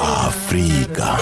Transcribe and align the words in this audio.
Africa. 0.00 1.16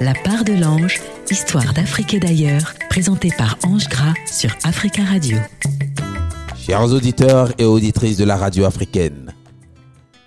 La 0.00 0.12
part 0.24 0.44
de 0.44 0.52
l'ange, 0.60 1.00
histoire 1.30 1.72
d'Afrique 1.72 2.14
et 2.14 2.20
d'ailleurs, 2.20 2.74
présentée 2.90 3.30
par 3.36 3.56
Ange 3.64 3.88
Gras 3.88 4.14
sur 4.26 4.50
Africa 4.64 5.02
Radio. 5.04 5.38
Chers 6.56 6.92
auditeurs 6.92 7.52
et 7.58 7.64
auditrices 7.64 8.18
de 8.18 8.24
la 8.24 8.36
radio 8.36 8.64
africaine, 8.64 9.34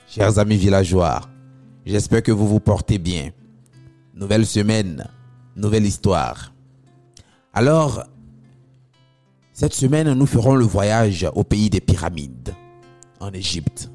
chers 0.08 0.40
amis 0.40 0.58
villageois, 0.58 1.22
j'espère 1.86 2.24
que 2.24 2.32
vous 2.32 2.48
vous 2.48 2.60
portez 2.60 2.98
bien. 2.98 3.30
Nouvelle 4.16 4.46
semaine, 4.46 5.08
nouvelle 5.56 5.86
histoire. 5.86 6.54
Alors, 7.54 8.06
cette 9.54 9.74
semaine, 9.74 10.14
nous 10.14 10.26
ferons 10.26 10.56
le 10.56 10.66
voyage 10.66 11.28
au 11.36 11.44
pays 11.44 11.70
des 11.70 11.82
pyramides, 11.82 12.56
en 13.22 13.32
Égypte. 13.32 13.90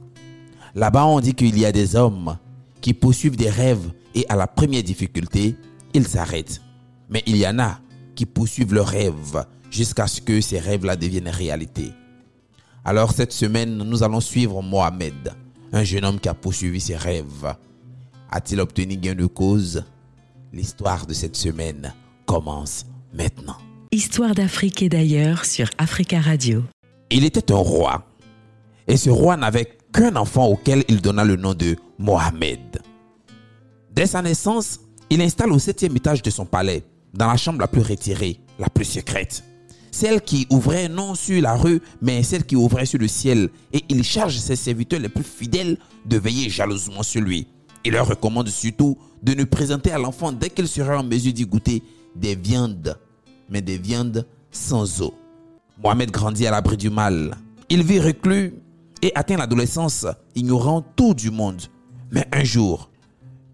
Là-bas, 0.75 1.07
on 1.07 1.21
dit 1.21 1.35
qu'il 1.35 1.59
y 1.59 1.67
a 1.67 1.73
des 1.73 1.97
hommes 1.97 2.39
qui 2.81 2.95
poursuivent 2.95 3.37
des 3.37 3.51
rêves 3.51 3.91
et 4.15 4.25
à 4.29 4.37
la 4.37 4.47
première 4.47 4.83
difficulté, 4.83 5.57
ils 5.95 6.07
s'arrêtent. 6.07 6.61
Mais 7.11 7.23
il 7.27 7.37
y 7.37 7.47
en 7.47 7.59
a 7.59 7.81
qui 8.15 8.27
poursuivent 8.27 8.75
leurs 8.75 8.89
rêves 8.89 9.45
jusqu'à 9.71 10.07
ce 10.07 10.21
que 10.21 10.41
ces 10.41 10.59
rêves-là 10.59 10.97
deviennent 10.97 11.29
réalité. 11.29 11.91
Alors 12.85 13.13
cette 13.13 13.33
semaine, 13.33 13.77
nous 13.79 14.03
allons 14.03 14.21
suivre 14.21 14.63
Mohamed, 14.63 15.35
un 15.73 15.85
jeune 15.85 16.05
homme 16.05 16.21
qui 16.21 16.29
a 16.29 16.35
poursuivi 16.35 16.81
ses 16.81 16.97
rêves. 16.97 17.55
A-t-il 18.31 18.61
obtenu 18.61 18.97
gain 18.97 19.15
de 19.15 19.27
cause? 19.27 19.85
L'histoire 20.53 21.07
de 21.07 21.13
cette 21.13 21.37
semaine 21.37 21.93
commence 22.25 22.87
maintenant. 23.13 23.57
Histoire 23.93 24.35
d'Afrique 24.35 24.83
et 24.83 24.89
d'ailleurs 24.89 25.45
sur 25.45 25.69
Africa 25.79 26.21
Radio. 26.21 26.63
Il 27.11 27.25
était 27.25 27.53
un 27.53 27.57
roi. 27.57 28.05
Et 28.89 28.97
ce 28.97 29.11
roi 29.11 29.37
n'avait 29.37 29.77
qu'un 29.93 30.17
enfant 30.17 30.47
auquel 30.47 30.85
il 30.89 31.01
donna 31.01 31.25
le 31.25 31.37
nom 31.37 31.55
de 31.55 31.77
Mohamed. 31.99 32.81
Dès 33.93 34.07
sa 34.07 34.23
naissance, 34.23 34.81
il 35.11 35.23
installe 35.23 35.53
au 35.53 35.59
septième 35.59 35.97
étage 35.97 36.23
de 36.23 36.31
son 36.31 36.45
palais, 36.45 36.85
dans 37.15 37.27
la 37.27 37.37
chambre 37.37 37.61
la 37.61 37.69
plus 37.69 37.83
retirée, 37.83 38.41
la 38.59 38.69
plus 38.69 38.85
secrète. 38.85 39.43
Celle 39.91 40.21
qui 40.21 40.47
ouvrait 40.51 40.89
non 40.89 41.15
sur 41.15 41.41
la 41.41 41.55
rue, 41.55 41.81
mais 42.03 42.23
celle 42.23 42.45
qui 42.45 42.55
ouvrait 42.55 42.85
sur 42.85 42.99
le 42.99 43.09
ciel. 43.09 43.49
Et 43.73 43.83
il 43.89 44.05
charge 44.05 44.37
ses 44.37 44.57
serviteurs 44.57 45.01
les 45.01 45.09
plus 45.09 45.25
fidèles 45.25 45.79
de 46.05 46.19
veiller 46.19 46.51
jalousement 46.51 47.03
sur 47.03 47.23
lui. 47.23 47.47
Il 47.83 47.93
leur 47.93 48.07
recommande 48.07 48.49
surtout 48.49 48.99
de 49.23 49.33
ne 49.33 49.45
présenter 49.45 49.93
à 49.93 49.99
l'enfant 49.99 50.33
dès 50.33 50.51
qu'il 50.51 50.69
sera 50.69 50.99
en 50.99 51.03
mesure 51.03 51.33
d'y 51.33 51.47
goûter 51.47 51.83
des 52.15 52.35
viandes, 52.35 52.99
mais 53.49 53.63
des 53.63 53.79
viandes 53.79 54.27
sans 54.51 55.01
eau. 55.01 55.15
Mohamed 55.83 56.11
grandit 56.11 56.47
à 56.47 56.51
l'abri 56.51 56.77
du 56.77 56.91
mal. 56.91 57.37
Il 57.71 57.83
vit 57.83 58.01
reclus 58.01 58.55
et 59.03 59.13
atteint 59.15 59.37
l'adolescence, 59.37 60.07
ignorant 60.35 60.83
tout 60.97 61.15
du 61.15 61.31
monde. 61.31 61.63
Mais 62.11 62.27
un 62.33 62.45
jour, 62.45 62.91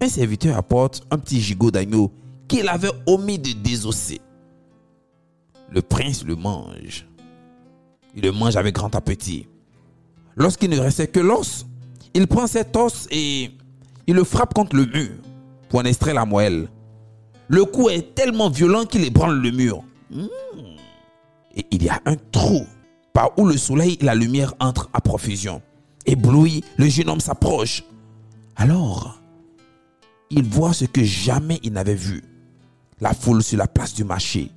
un 0.01 0.07
serviteur 0.07 0.57
apporte 0.57 1.01
un 1.11 1.17
petit 1.17 1.41
gigot 1.41 1.71
d'agneau 1.71 2.11
qu'il 2.47 2.67
avait 2.67 2.91
omis 3.07 3.39
de 3.39 3.53
désosser. 3.53 4.21
Le 5.69 5.81
prince 5.81 6.23
le 6.23 6.35
mange. 6.35 7.07
Il 8.15 8.23
le 8.23 8.31
mange 8.31 8.55
avec 8.55 8.75
grand 8.75 8.93
appétit. 8.95 9.47
Lorsqu'il 10.35 10.69
ne 10.69 10.79
restait 10.79 11.07
que 11.07 11.19
l'os, 11.19 11.65
il 12.13 12.27
prend 12.27 12.47
cet 12.47 12.75
os 12.75 13.07
et 13.11 13.51
il 14.07 14.15
le 14.15 14.23
frappe 14.23 14.53
contre 14.53 14.75
le 14.75 14.85
mur 14.85 15.11
pour 15.69 15.79
en 15.79 15.83
extraire 15.85 16.13
la 16.13 16.25
moelle. 16.25 16.67
Le 17.47 17.65
coup 17.65 17.89
est 17.89 18.13
tellement 18.13 18.49
violent 18.49 18.85
qu'il 18.85 19.03
ébranle 19.03 19.41
le 19.41 19.51
mur. 19.51 19.83
Mmh. 20.11 20.25
Et 21.55 21.65
il 21.71 21.83
y 21.83 21.89
a 21.89 22.01
un 22.05 22.15
trou 22.31 22.65
par 23.13 23.37
où 23.37 23.45
le 23.45 23.57
soleil 23.57 23.97
et 24.01 24.05
la 24.05 24.15
lumière 24.15 24.53
entrent 24.59 24.89
à 24.93 24.99
profusion. 24.99 25.61
Ébloui, 26.05 26.63
le 26.77 26.89
jeune 26.89 27.09
homme 27.09 27.19
s'approche. 27.19 27.83
Alors, 28.55 29.19
il 30.29 30.43
voit 30.43 30.73
ce 30.73 30.85
que 30.85 31.03
jamais 31.03 31.59
il 31.63 31.73
n'avait 31.73 31.95
vu. 31.95 32.23
La 32.99 33.13
foule 33.13 33.43
sur 33.43 33.57
la 33.57 33.67
place 33.67 33.93
du 33.93 34.03
marché. 34.03 34.51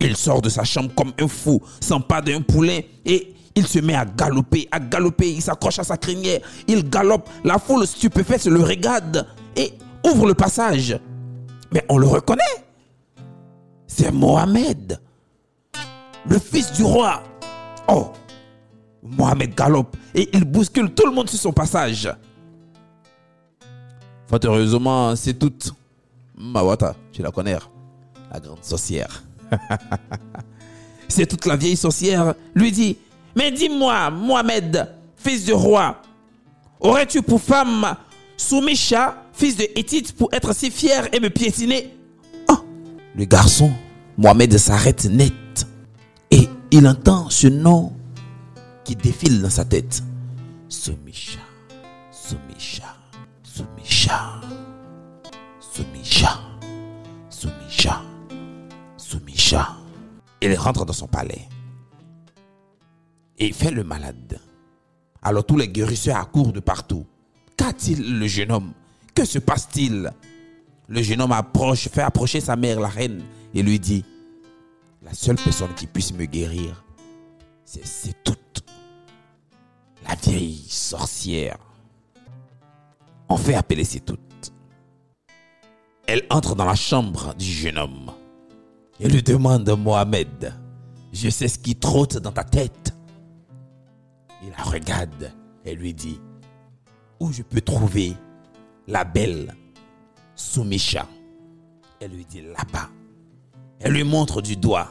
Il 0.00 0.16
sort 0.16 0.42
de 0.42 0.48
sa 0.48 0.64
chambre 0.64 0.92
comme 0.94 1.12
un 1.20 1.28
fou, 1.28 1.60
s'empare 1.80 2.22
d'un 2.22 2.40
poulet 2.40 2.88
et 3.04 3.34
il 3.54 3.66
se 3.66 3.78
met 3.78 3.94
à 3.94 4.04
galoper, 4.04 4.68
à 4.70 4.80
galoper. 4.80 5.30
Il 5.30 5.42
s'accroche 5.42 5.78
à 5.78 5.84
sa 5.84 5.96
crinière. 5.96 6.40
Il 6.66 6.88
galope. 6.88 7.28
La 7.44 7.58
foule 7.58 7.86
stupéfaite 7.86 8.46
le 8.46 8.62
regarde 8.62 9.26
et 9.56 9.74
ouvre 10.06 10.26
le 10.26 10.34
passage. 10.34 10.98
Mais 11.72 11.84
on 11.88 11.98
le 11.98 12.06
reconnaît. 12.06 12.42
C'est 13.86 14.10
Mohamed, 14.10 14.98
le 16.26 16.38
fils 16.38 16.72
du 16.72 16.82
roi. 16.82 17.22
Oh, 17.94 18.10
Mohamed 19.02 19.54
galope 19.54 19.96
et 20.14 20.30
il 20.32 20.44
bouscule 20.44 20.94
tout 20.94 21.06
le 21.06 21.12
monde 21.12 21.28
sur 21.28 21.38
son 21.38 21.52
passage. 21.52 22.10
Fort 24.26 24.38
heureusement, 24.44 25.14
c'est 25.14 25.34
toute 25.34 25.72
Mawata, 26.34 26.96
tu 27.12 27.20
la 27.20 27.30
connais, 27.30 27.58
la 28.32 28.40
grande 28.40 28.64
sorcière. 28.64 29.22
c'est 31.08 31.26
toute 31.26 31.44
la 31.44 31.56
vieille 31.56 31.76
sorcière 31.76 32.34
lui 32.54 32.72
dit 32.72 32.96
Mais 33.36 33.50
dis-moi, 33.50 34.10
Mohamed, 34.10 34.88
fils 35.16 35.44
du 35.44 35.52
roi, 35.52 36.00
aurais-tu 36.80 37.20
pour 37.20 37.42
femme 37.42 37.94
Soumisha, 38.38 39.22
fils 39.34 39.56
de 39.56 39.66
Hétite, 39.76 40.16
pour 40.16 40.32
être 40.32 40.54
si 40.54 40.70
fier 40.70 41.14
et 41.14 41.20
me 41.20 41.28
piétiner? 41.28 41.94
Oh. 42.48 42.56
Le 43.14 43.26
garçon, 43.26 43.70
Mohamed 44.16 44.56
s'arrête 44.56 45.04
net 45.04 45.32
et 45.32 45.41
il 46.72 46.88
entend 46.88 47.28
ce 47.28 47.46
nom 47.46 47.92
qui 48.82 48.96
défile 48.96 49.42
dans 49.42 49.50
sa 49.50 49.64
tête. 49.66 50.02
Soumisha, 50.70 51.38
Soumisha, 52.10 52.96
Soumisha, 53.42 54.40
Soumisha, 55.60 56.40
Soumisha, 57.28 58.02
Soumisha. 58.96 59.68
Il 60.40 60.54
rentre 60.56 60.86
dans 60.86 60.94
son 60.94 61.06
palais 61.06 61.46
et 63.38 63.52
fait 63.52 63.70
le 63.70 63.84
malade. 63.84 64.40
Alors 65.22 65.44
tous 65.44 65.58
les 65.58 65.68
guérisseurs 65.68 66.16
accourent 66.16 66.54
de 66.54 66.60
partout. 66.60 67.04
Qu'a-t-il 67.54 68.18
le 68.18 68.26
jeune 68.26 68.50
homme? 68.50 68.72
Que 69.14 69.26
se 69.26 69.38
passe-t-il? 69.38 70.10
Le 70.88 71.02
jeune 71.02 71.20
homme 71.20 71.32
approche, 71.32 71.88
fait 71.88 72.00
approcher 72.00 72.40
sa 72.40 72.56
mère, 72.56 72.80
la 72.80 72.88
reine, 72.88 73.22
et 73.54 73.62
lui 73.62 73.78
dit 73.78 74.04
La 75.02 75.12
seule 75.14 75.36
personne 75.36 75.74
qui 75.74 75.86
puisse 75.86 76.12
me 76.12 76.24
guérir, 76.26 76.84
c'est 77.64 78.22
toute 78.22 78.64
la 80.06 80.14
vieille 80.14 80.64
sorcière. 80.68 81.58
On 83.28 83.36
fait 83.36 83.54
appeler 83.54 83.84
c'est 83.84 84.00
toute. 84.00 84.20
Elle 86.06 86.22
entre 86.30 86.54
dans 86.54 86.64
la 86.64 86.74
chambre 86.74 87.34
du 87.34 87.44
jeune 87.44 87.78
homme 87.78 88.12
et 89.00 89.08
lui 89.08 89.22
demande 89.22 89.68
Mohamed, 89.70 90.54
je 91.12 91.30
sais 91.30 91.48
ce 91.48 91.58
qui 91.58 91.74
trotte 91.74 92.18
dans 92.18 92.32
ta 92.32 92.44
tête. 92.44 92.94
Il 94.42 94.50
la 94.50 94.62
regarde 94.62 95.32
et 95.64 95.74
lui 95.74 95.94
dit 95.94 96.20
où 97.18 97.32
je 97.32 97.42
peux 97.42 97.60
trouver 97.60 98.14
la 98.86 99.04
belle 99.04 99.54
Soumisha? 100.34 101.06
Elle 102.00 102.12
lui 102.12 102.24
dit 102.24 102.42
là-bas. 102.42 102.88
Elle 103.82 103.92
lui 103.92 104.04
montre 104.04 104.40
du 104.40 104.56
doigt. 104.56 104.88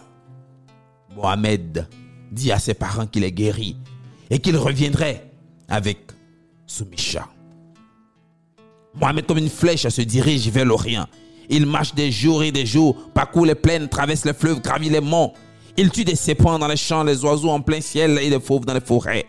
Mohamed 1.16 1.88
dit 2.32 2.52
à 2.52 2.60
ses 2.60 2.74
parents 2.74 3.08
qu'il 3.08 3.24
est 3.24 3.32
guéri 3.32 3.78
et 4.30 4.40
qu'il 4.40 4.58
reviendrait 4.58 5.32
avec 5.68 6.00
Soumisha. 6.66 7.28
Mohamed, 8.96 9.26
comme 9.26 9.38
une 9.38 9.50
flèche, 9.50 9.88
se 9.88 10.02
dirige 10.02 10.50
vers 10.50 10.66
l'Orient. 10.66 11.08
Il 11.50 11.66
marche 11.66 11.94
des 11.94 12.12
jours 12.12 12.44
et 12.44 12.52
des 12.52 12.66
jours, 12.66 12.96
parcourt 13.14 13.46
les 13.46 13.56
plaines, 13.56 13.88
traverse 13.88 14.26
les 14.26 14.34
fleuves, 14.34 14.62
gravit 14.62 14.90
les 14.90 15.02
monts. 15.02 15.34
Il 15.78 15.90
tue 15.90 16.04
des 16.04 16.16
serpents 16.16 16.60
dans 16.60 16.68
les 16.68 16.78
champs, 16.78 17.04
les 17.04 17.24
oiseaux 17.24 17.50
en 17.50 17.62
plein 17.62 17.82
ciel 17.82 18.20
et 18.22 18.30
des 18.30 18.40
fauves 18.40 18.66
dans 18.66 18.74
les 18.74 18.82
forêts. 18.82 19.26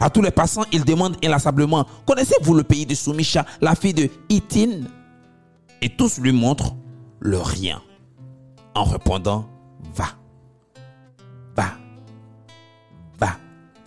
À 0.00 0.10
tous 0.10 0.22
les 0.22 0.32
passants, 0.32 0.64
il 0.72 0.84
demande 0.84 1.16
inlassablement 1.24 1.86
Connaissez-vous 2.06 2.54
le 2.54 2.64
pays 2.64 2.84
de 2.84 2.94
Soumisha, 2.94 3.46
la 3.60 3.76
fille 3.76 3.94
de 3.94 4.08
Itin 4.28 4.82
Et 5.80 5.88
tous 5.88 6.18
lui 6.18 6.32
montrent 6.32 6.74
le 7.20 7.38
rien. 7.38 7.80
En 8.74 8.84
répondant 8.84 9.48
Va, 9.94 10.08
va, 11.54 11.76
va, 13.18 13.36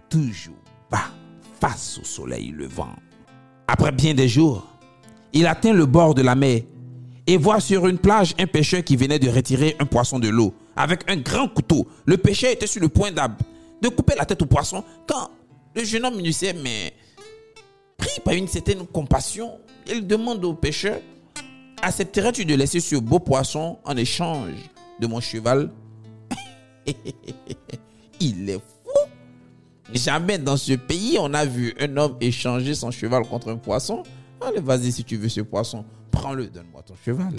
toujours 0.09 0.55
va, 0.89 0.99
face 1.59 1.99
au 2.01 2.05
soleil 2.05 2.51
levant. 2.51 2.95
Après 3.67 3.91
bien 3.91 4.13
des 4.13 4.29
jours, 4.29 4.65
il 5.33 5.47
atteint 5.47 5.73
le 5.73 5.85
bord 5.85 6.13
de 6.13 6.21
la 6.21 6.35
mer 6.35 6.61
et 7.25 7.37
voit 7.37 7.59
sur 7.59 7.87
une 7.87 7.97
plage 7.97 8.33
un 8.39 8.47
pêcheur 8.47 8.83
qui 8.83 8.95
venait 8.95 9.19
de 9.19 9.29
retirer 9.29 9.75
un 9.79 9.85
poisson 9.85 10.19
de 10.19 10.29
l'eau 10.29 10.53
avec 10.75 11.09
un 11.09 11.17
grand 11.17 11.49
couteau. 11.49 11.87
Le 12.05 12.17
pêcheur 12.17 12.51
était 12.51 12.67
sur 12.67 12.81
le 12.81 12.89
point 12.89 13.11
de 13.11 13.89
couper 13.89 14.13
la 14.15 14.25
tête 14.25 14.41
au 14.41 14.45
poisson 14.45 14.83
quand 15.07 15.29
le 15.75 15.83
jeune 15.83 16.05
homme 16.05 16.31
sait, 16.31 16.53
mais 16.53 16.93
pris 17.97 18.21
par 18.23 18.35
une 18.35 18.47
certaine 18.47 18.85
compassion, 18.87 19.51
il 19.87 20.07
demande 20.07 20.45
au 20.45 20.53
pêcheur 20.53 20.99
Accepterais-tu 21.81 22.43
de 22.43 22.55
laisser 22.55 22.79
ce 22.79 22.95
beau 22.95 23.19
poisson 23.19 23.77
en 23.85 23.95
échange? 23.95 24.53
De 24.99 25.07
mon 25.07 25.19
cheval 25.19 25.71
Il 28.19 28.49
est 28.49 28.59
fou. 28.59 28.91
Jamais 29.93 30.37
dans 30.37 30.57
ce 30.57 30.73
pays 30.73 31.17
on 31.19 31.33
a 31.33 31.45
vu 31.45 31.73
un 31.79 31.95
homme 31.97 32.15
échanger 32.19 32.73
son 32.73 32.91
cheval 32.91 33.23
contre 33.27 33.51
un 33.51 33.57
poisson. 33.57 34.03
Allez, 34.41 34.59
vas-y 34.59 34.91
si 34.91 35.03
tu 35.03 35.17
veux 35.17 35.29
ce 35.29 35.41
poisson, 35.41 35.85
prends-le, 36.11 36.47
donne-moi 36.47 36.81
ton 36.83 36.95
cheval. 37.03 37.33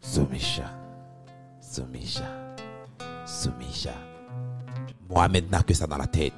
Somisha, 0.00 0.64
Somisha, 1.60 2.56
Somisha. 3.26 3.94
Mohamed 5.08 5.50
n'a 5.50 5.62
que 5.62 5.74
ça 5.74 5.86
dans 5.86 5.98
la 5.98 6.06
tête. 6.06 6.32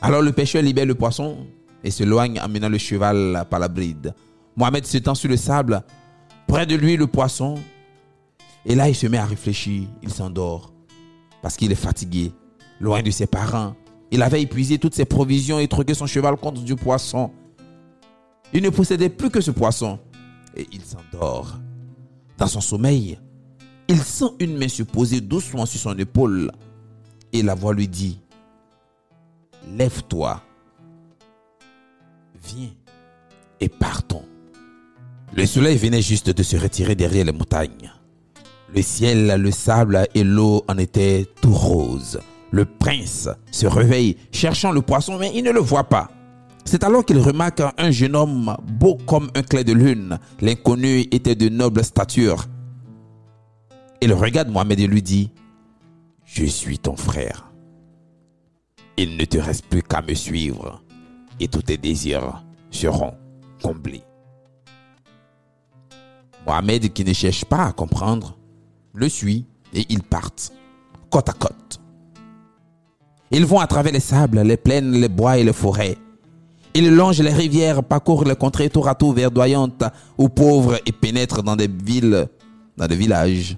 Alors 0.00 0.22
le 0.22 0.32
pêcheur 0.32 0.62
libère 0.62 0.86
le 0.86 0.94
poisson 0.94 1.46
et 1.84 1.90
s'éloigne 1.90 2.40
en 2.40 2.48
menant 2.48 2.68
le 2.68 2.78
cheval 2.78 3.44
par 3.50 3.60
la 3.60 3.68
bride. 3.68 4.14
Mohamed 4.56 4.84
s'étend 4.84 5.14
sur 5.14 5.28
le 5.28 5.36
sable, 5.36 5.82
près 6.46 6.66
de 6.66 6.74
lui 6.74 6.96
le 6.96 7.06
poisson. 7.06 7.56
Et 8.64 8.74
là, 8.74 8.88
il 8.88 8.94
se 8.94 9.06
met 9.06 9.18
à 9.18 9.26
réfléchir, 9.26 9.88
il 10.02 10.10
s'endort 10.12 10.72
parce 11.42 11.56
qu'il 11.56 11.72
est 11.72 11.74
fatigué, 11.74 12.32
loin 12.80 13.02
de 13.02 13.10
ses 13.10 13.26
parents. 13.26 13.74
Il 14.10 14.22
avait 14.22 14.40
épuisé 14.40 14.78
toutes 14.78 14.94
ses 14.94 15.04
provisions 15.04 15.58
et 15.58 15.68
troqué 15.68 15.92
son 15.92 16.06
cheval 16.06 16.36
contre 16.36 16.62
du 16.62 16.76
poisson. 16.76 17.30
Il 18.54 18.62
ne 18.62 18.70
possédait 18.70 19.08
plus 19.08 19.30
que 19.30 19.40
ce 19.40 19.50
poisson 19.50 19.98
et 20.56 20.66
il 20.72 20.82
s'endort. 20.82 21.58
Dans 22.38 22.46
son 22.46 22.60
sommeil, 22.60 23.18
il 23.88 23.98
sent 23.98 24.30
une 24.38 24.56
main 24.56 24.68
se 24.68 24.82
poser 24.82 25.20
doucement 25.20 25.66
sur 25.66 25.80
son 25.80 25.98
épaule 25.98 26.52
et 27.32 27.42
la 27.42 27.54
voix 27.54 27.74
lui 27.74 27.88
dit, 27.88 28.20
Lève-toi, 29.76 30.40
viens 32.44 32.70
et 33.60 33.68
partons. 33.68 34.24
Le 35.34 35.46
soleil 35.46 35.78
venait 35.78 36.02
juste 36.02 36.28
de 36.28 36.42
se 36.42 36.56
retirer 36.58 36.94
derrière 36.94 37.24
les 37.24 37.32
montagnes. 37.32 37.90
Le 38.74 38.82
ciel, 38.82 39.40
le 39.40 39.50
sable 39.50 40.06
et 40.14 40.24
l'eau 40.24 40.62
en 40.68 40.76
étaient 40.76 41.26
tout 41.40 41.54
roses. 41.54 42.20
Le 42.50 42.66
prince 42.66 43.30
se 43.50 43.66
réveille, 43.66 44.16
cherchant 44.30 44.72
le 44.72 44.82
poisson, 44.82 45.18
mais 45.18 45.32
il 45.34 45.42
ne 45.42 45.50
le 45.50 45.60
voit 45.60 45.84
pas. 45.84 46.10
C'est 46.66 46.84
alors 46.84 47.04
qu'il 47.04 47.18
remarque 47.18 47.62
un 47.78 47.90
jeune 47.90 48.14
homme 48.14 48.54
beau 48.78 48.98
comme 49.06 49.30
un 49.34 49.42
clair 49.42 49.64
de 49.64 49.72
lune. 49.72 50.18
L'inconnu 50.42 51.06
était 51.10 51.34
de 51.34 51.48
noble 51.48 51.82
stature. 51.82 52.44
Il 54.02 54.12
regarde 54.12 54.48
Mohamed 54.48 54.80
et 54.80 54.86
lui 54.86 55.02
dit, 55.02 55.30
Je 56.26 56.44
suis 56.44 56.78
ton 56.78 56.96
frère. 56.96 57.50
Il 58.98 59.16
ne 59.16 59.24
te 59.24 59.38
reste 59.38 59.64
plus 59.66 59.82
qu'à 59.82 60.02
me 60.02 60.14
suivre 60.14 60.82
et 61.40 61.48
tous 61.48 61.62
tes 61.62 61.78
désirs 61.78 62.44
seront 62.70 63.14
comblés. 63.62 64.02
Mohamed, 66.46 66.92
qui 66.92 67.04
ne 67.04 67.12
cherche 67.12 67.44
pas 67.44 67.66
à 67.66 67.72
comprendre, 67.72 68.36
le 68.94 69.08
suit 69.08 69.46
et 69.74 69.86
ils 69.88 70.02
partent 70.02 70.52
côte 71.10 71.28
à 71.28 71.32
côte. 71.32 71.80
Ils 73.30 73.46
vont 73.46 73.60
à 73.60 73.66
travers 73.66 73.92
les 73.92 74.00
sables, 74.00 74.40
les 74.40 74.56
plaines, 74.56 74.92
les 74.92 75.08
bois 75.08 75.38
et 75.38 75.44
les 75.44 75.52
forêts. 75.52 75.96
Ils 76.74 76.94
longent 76.94 77.20
les 77.20 77.32
rivières, 77.32 77.82
parcourent 77.82 78.24
les 78.24 78.34
contrées 78.34 78.70
tour 78.70 78.88
à 78.88 78.94
tour 78.94 79.12
verdoyantes 79.12 79.84
ou 80.18 80.28
pauvres 80.28 80.78
et 80.86 80.92
pénètrent 80.92 81.42
dans 81.42 81.56
des 81.56 81.68
villes, 81.68 82.26
dans 82.76 82.86
des 82.86 82.96
villages. 82.96 83.56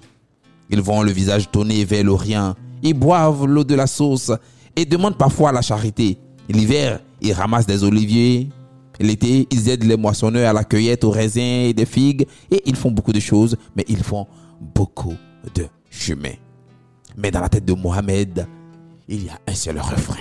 Ils 0.69 0.81
vont 0.81 1.01
le 1.01 1.11
visage 1.11 1.49
tourné 1.49 1.85
vers 1.85 2.03
l'Orient. 2.03 2.55
Ils 2.83 2.93
boivent 2.93 3.45
l'eau 3.45 3.63
de 3.63 3.75
la 3.75 3.87
source 3.87 4.31
et 4.75 4.85
demandent 4.85 5.17
parfois 5.17 5.51
la 5.51 5.61
charité. 5.61 6.17
L'hiver, 6.49 6.99
ils 7.21 7.33
ramassent 7.33 7.67
des 7.67 7.83
oliviers. 7.83 8.49
L'été, 8.99 9.47
ils 9.51 9.69
aident 9.69 9.83
les 9.83 9.97
moissonneurs 9.97 10.49
à 10.49 10.53
la 10.53 10.63
cueillette 10.63 11.03
aux 11.03 11.11
raisins 11.11 11.41
et 11.41 11.73
des 11.73 11.85
figues. 11.85 12.27
Et 12.51 12.61
ils 12.65 12.75
font 12.75 12.91
beaucoup 12.91 13.13
de 13.13 13.19
choses, 13.19 13.55
mais 13.75 13.85
ils 13.87 14.03
font 14.03 14.27
beaucoup 14.59 15.15
de 15.53 15.67
chemin. 15.89 16.33
Mais 17.17 17.31
dans 17.31 17.41
la 17.41 17.49
tête 17.49 17.65
de 17.65 17.73
Mohamed, 17.73 18.47
il 19.07 19.25
y 19.25 19.29
a 19.29 19.39
un 19.47 19.53
seul 19.53 19.79
refrain. 19.79 20.15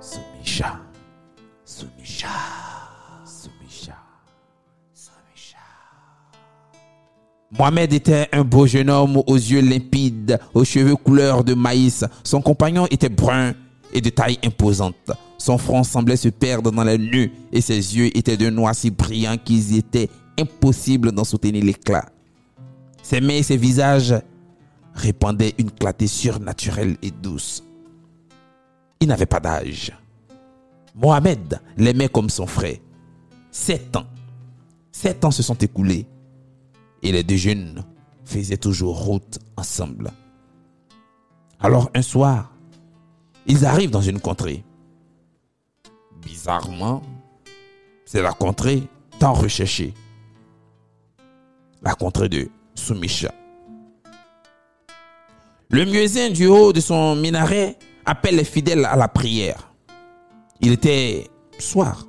Soumisha, 0.00 0.80
Soumisha, 1.64 2.28
Soumisha, 3.24 3.96
Soumisha. 4.94 5.58
Mohamed 7.50 7.92
était 7.92 8.28
un 8.32 8.44
beau 8.44 8.66
jeune 8.66 8.88
homme 8.88 9.22
aux 9.26 9.36
yeux 9.36 9.60
limpides, 9.60 10.38
aux 10.54 10.64
cheveux 10.64 10.96
couleur 10.96 11.44
de 11.44 11.54
maïs. 11.54 12.04
Son 12.24 12.40
compagnon 12.40 12.86
était 12.90 13.08
brun 13.08 13.52
et 13.92 14.00
de 14.00 14.08
taille 14.10 14.38
imposante. 14.44 15.12
Son 15.40 15.56
front 15.56 15.84
semblait 15.84 16.18
se 16.18 16.28
perdre 16.28 16.70
dans 16.70 16.84
la 16.84 16.98
nuit 16.98 17.32
et 17.50 17.62
ses 17.62 17.96
yeux 17.96 18.14
étaient 18.14 18.36
de 18.36 18.50
noix 18.50 18.74
si 18.74 18.90
brillants 18.90 19.38
qu'ils 19.38 19.74
étaient 19.74 20.10
impossibles 20.38 21.12
d'en 21.12 21.24
soutenir 21.24 21.64
l'éclat. 21.64 22.04
Ses 23.02 23.22
mains 23.22 23.36
et 23.36 23.42
ses 23.42 23.56
visages 23.56 24.14
répandaient 24.92 25.54
une 25.56 25.70
clarté 25.70 26.08
surnaturelle 26.08 26.98
et 27.00 27.10
douce. 27.10 27.64
Il 29.00 29.08
n'avait 29.08 29.24
pas 29.24 29.40
d'âge. 29.40 29.96
Mohamed 30.94 31.58
l'aimait 31.78 32.10
comme 32.10 32.28
son 32.28 32.46
frère. 32.46 32.76
Sept 33.50 33.96
ans. 33.96 34.06
Sept 34.92 35.24
ans 35.24 35.30
se 35.30 35.42
sont 35.42 35.56
écoulés 35.56 36.06
et 37.02 37.12
les 37.12 37.22
deux 37.22 37.36
jeunes 37.36 37.82
faisaient 38.26 38.58
toujours 38.58 39.06
route 39.06 39.38
ensemble. 39.56 40.10
Alors 41.60 41.90
un 41.94 42.02
soir, 42.02 42.52
ils 43.46 43.64
arrivent 43.64 43.90
dans 43.90 44.02
une 44.02 44.20
contrée. 44.20 44.64
Bizarrement, 46.22 47.02
c'est 48.04 48.22
la 48.22 48.32
contrée 48.32 48.82
tant 49.18 49.32
recherchée. 49.32 49.94
La 51.82 51.94
contrée 51.94 52.28
de 52.28 52.48
Soumisha. 52.74 53.32
Le 55.70 55.84
muezzin 55.84 56.30
du 56.30 56.46
haut 56.46 56.72
de 56.72 56.80
son 56.80 57.14
minaret 57.16 57.78
appelle 58.04 58.36
les 58.36 58.44
fidèles 58.44 58.84
à 58.84 58.96
la 58.96 59.08
prière. 59.08 59.72
Il 60.60 60.72
était 60.72 61.28
soir. 61.58 62.06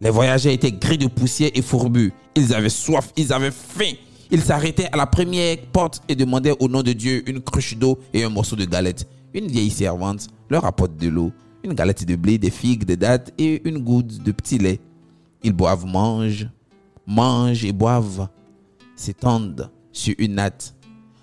Les 0.00 0.10
voyageurs 0.10 0.52
étaient 0.52 0.72
gris 0.72 0.98
de 0.98 1.06
poussière 1.08 1.50
et 1.54 1.62
fourbus. 1.62 2.12
Ils 2.36 2.54
avaient 2.54 2.68
soif, 2.68 3.10
ils 3.16 3.32
avaient 3.32 3.50
faim. 3.50 3.92
Ils 4.30 4.42
s'arrêtaient 4.42 4.88
à 4.92 4.96
la 4.96 5.06
première 5.06 5.56
porte 5.72 6.02
et 6.08 6.14
demandaient 6.14 6.54
au 6.58 6.68
nom 6.68 6.82
de 6.82 6.92
Dieu 6.92 7.28
une 7.28 7.40
cruche 7.40 7.76
d'eau 7.76 7.98
et 8.12 8.24
un 8.24 8.28
morceau 8.28 8.56
de 8.56 8.64
galette. 8.64 9.06
Une 9.34 9.48
vieille 9.48 9.70
servante 9.70 10.28
leur 10.48 10.64
apporte 10.64 10.96
de 10.96 11.08
l'eau, 11.08 11.32
une 11.64 11.72
galette 11.72 12.04
de 12.04 12.16
blé, 12.16 12.38
des 12.38 12.50
figues, 12.50 12.84
des 12.84 12.96
dattes 12.96 13.32
et 13.38 13.66
une 13.68 13.78
goutte 13.78 14.22
de 14.22 14.32
petit 14.32 14.58
lait. 14.58 14.80
Ils 15.42 15.52
boivent, 15.52 15.86
mangent, 15.86 16.48
mangent 17.06 17.64
et 17.64 17.72
boivent, 17.72 18.28
s'étendent 18.94 19.70
sur 19.92 20.14
une 20.18 20.34
natte. 20.34 20.74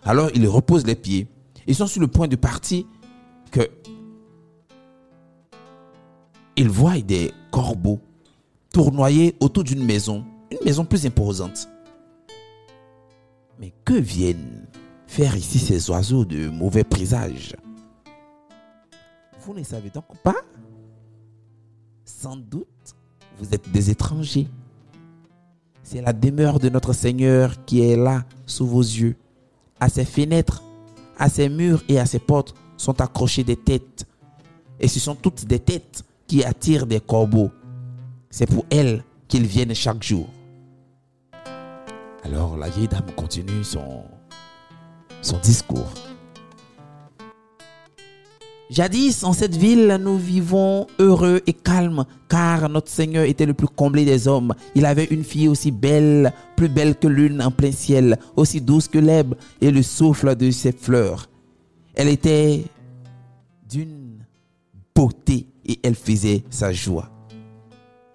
Alors 0.03 0.29
ils 0.33 0.47
reposent 0.47 0.85
les 0.85 0.95
pieds. 0.95 1.27
Ils 1.67 1.75
sont 1.75 1.87
sur 1.87 2.01
le 2.01 2.07
point 2.07 2.27
de 2.27 2.35
partir 2.35 2.85
que 3.51 3.69
ils 6.57 6.69
voient 6.69 6.99
des 6.99 7.31
corbeaux 7.51 7.99
tournoyer 8.73 9.35
autour 9.39 9.63
d'une 9.63 9.83
maison, 9.83 10.25
une 10.51 10.65
maison 10.65 10.85
plus 10.85 11.05
imposante. 11.05 11.69
Mais 13.59 13.73
que 13.85 13.93
viennent 13.93 14.67
faire 15.07 15.35
ici 15.35 15.59
ces 15.59 15.89
oiseaux 15.89 16.25
de 16.25 16.49
mauvais 16.49 16.83
présage 16.83 17.53
Vous 19.43 19.53
ne 19.55 19.63
savez 19.63 19.89
donc 19.89 20.05
pas? 20.23 20.35
Sans 22.05 22.35
doute, 22.35 22.67
vous 23.39 23.53
êtes 23.53 23.71
des 23.71 23.89
étrangers. 23.89 24.47
C'est 25.81 26.01
la 26.01 26.13
demeure 26.13 26.59
de 26.59 26.69
notre 26.69 26.93
Seigneur 26.93 27.65
qui 27.65 27.81
est 27.81 27.95
là 27.95 28.23
sous 28.45 28.67
vos 28.67 28.81
yeux. 28.81 29.15
À 29.79 29.89
ses 29.89 30.05
fenêtres, 30.05 30.61
à 31.17 31.27
ses 31.27 31.49
murs 31.49 31.83
et 31.89 31.99
à 31.99 32.05
ses 32.05 32.19
portes 32.19 32.53
sont 32.77 33.01
accrochées 33.01 33.43
des 33.43 33.55
têtes. 33.55 34.05
Et 34.79 34.87
ce 34.87 34.99
sont 34.99 35.15
toutes 35.15 35.45
des 35.45 35.59
têtes 35.59 36.03
qui 36.27 36.43
attirent 36.43 36.85
des 36.85 36.99
corbeaux. 36.99 37.51
C'est 38.29 38.45
pour 38.45 38.65
elles 38.69 39.03
qu'ils 39.27 39.47
viennent 39.47 39.73
chaque 39.73 40.03
jour. 40.03 40.27
Alors 42.23 42.57
la 42.57 42.69
vieille 42.69 42.87
dame 42.87 43.11
continue 43.15 43.63
son, 43.63 44.03
son 45.23 45.39
discours. 45.39 45.91
Jadis, 48.71 49.25
en 49.25 49.33
cette 49.33 49.57
ville, 49.57 49.99
nous 50.01 50.17
vivons 50.17 50.87
heureux 50.97 51.41
et 51.45 51.51
calmes, 51.51 52.05
car 52.29 52.69
notre 52.69 52.89
Seigneur 52.89 53.25
était 53.25 53.45
le 53.45 53.53
plus 53.53 53.67
comblé 53.67 54.05
des 54.05 54.29
hommes. 54.29 54.53
Il 54.75 54.85
avait 54.85 55.09
une 55.11 55.25
fille 55.25 55.49
aussi 55.49 55.71
belle, 55.71 56.31
plus 56.55 56.69
belle 56.69 56.95
que 56.95 57.09
l'une 57.09 57.41
en 57.41 57.51
plein 57.51 57.73
ciel, 57.73 58.17
aussi 58.37 58.61
douce 58.61 58.87
que 58.87 58.97
l'herbe 58.97 59.35
et 59.59 59.71
le 59.71 59.83
souffle 59.83 60.37
de 60.37 60.49
ses 60.51 60.71
fleurs. 60.71 61.27
Elle 61.95 62.07
était 62.07 62.63
d'une 63.69 64.23
beauté 64.95 65.47
et 65.65 65.77
elle 65.83 65.95
faisait 65.95 66.45
sa 66.49 66.71
joie. 66.71 67.09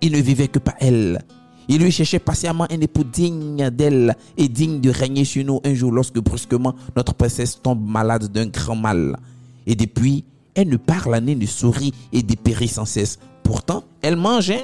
Il 0.01 0.13
ne 0.13 0.23
vivait 0.23 0.49
que 0.49 0.59
par 0.59 0.77
elle. 0.81 1.21
Il 1.69 1.83
lui 1.83 1.91
cherchait 1.91 2.19
patiemment 2.19 2.67
un 2.71 2.81
époux 2.81 3.05
digne 3.05 3.69
d'elle 3.69 4.17
et 4.39 4.49
digne 4.49 4.81
de 4.81 4.89
régner 4.89 5.27
sur 5.27 5.45
nous 5.45 5.61
un 5.67 5.75
jour 5.75 5.93
lorsque 5.93 6.19
brusquement 6.19 6.75
notre 6.97 7.13
princesse 7.13 7.61
tombe 7.61 7.87
malade 7.87 8.33
d'un 8.33 8.47
grand 8.47 8.77
mal. 8.77 9.19
Et 9.67 9.75
depuis, 9.75 10.25
elle 10.57 10.69
ne 10.69 10.77
parle 10.77 11.21
ni 11.21 11.37
ne 11.37 11.47
sourit 11.47 11.93
et 12.13 12.23
dépérit 12.23 12.67
sans 12.67 12.87
cesse. 12.87 13.19
Pourtant, 13.45 13.85
elle 14.03 14.17
mange, 14.17 14.51
hein? 14.51 14.63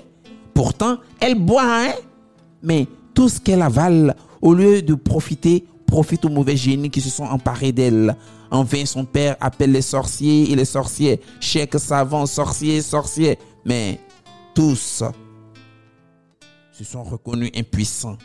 Pourtant, 0.55 0.97
elle 1.21 1.37
boit, 1.37 1.63
hein? 1.65 1.93
Mais 2.63 2.89
tout 3.15 3.29
ce 3.29 3.39
qu'elle 3.39 3.63
avale, 3.63 4.17
au 4.41 4.55
lieu 4.55 4.83
de 4.83 4.95
profiter, 4.95 5.65
profite 5.87 6.25
aux 6.25 6.31
mauvais 6.31 6.57
génies 6.57 6.91
qui 6.91 7.03
se 7.03 7.11
sont 7.11 7.25
emparés 7.25 7.73
d'elle. 7.73 8.17
En 8.51 8.65
vain, 8.65 8.87
son 8.87 9.05
père 9.05 9.37
appelle 9.41 9.73
les 9.73 9.83
sorciers 9.83 10.51
et 10.51 10.57
les 10.57 10.65
sorciers, 10.65 11.21
chèques, 11.41 11.79
savants, 11.79 12.27
sorciers, 12.27 12.81
sorciers. 12.81 13.39
Mais 13.65 14.01
tous 14.55 15.03
se 16.73 16.85
sont 16.85 17.03
reconnus 17.03 17.51
impuissants. 17.55 18.17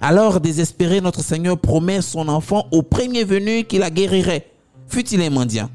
Alors, 0.00 0.40
désespéré, 0.40 1.02
notre 1.02 1.22
Seigneur 1.22 1.58
promet 1.58 2.00
son 2.00 2.28
enfant 2.28 2.66
au 2.72 2.82
premier 2.82 3.24
venu 3.24 3.64
qu'il 3.64 3.80
la 3.80 3.90
guérirait, 3.90 4.50
fut-il 4.88 5.20
un 5.22 5.30
mendiant? 5.30 5.70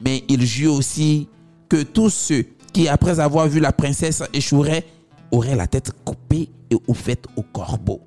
Mais 0.00 0.24
il 0.28 0.44
jure 0.44 0.74
aussi 0.74 1.28
que 1.68 1.82
tous 1.82 2.10
ceux 2.10 2.44
qui, 2.72 2.88
après 2.88 3.20
avoir 3.20 3.48
vu 3.48 3.60
la 3.60 3.72
princesse, 3.72 4.22
échoueraient, 4.32 4.84
auraient 5.30 5.56
la 5.56 5.66
tête 5.66 5.92
coupée 6.04 6.50
et 6.70 6.76
ouffaite 6.86 7.26
au 7.36 7.42
corbeau. 7.42 8.00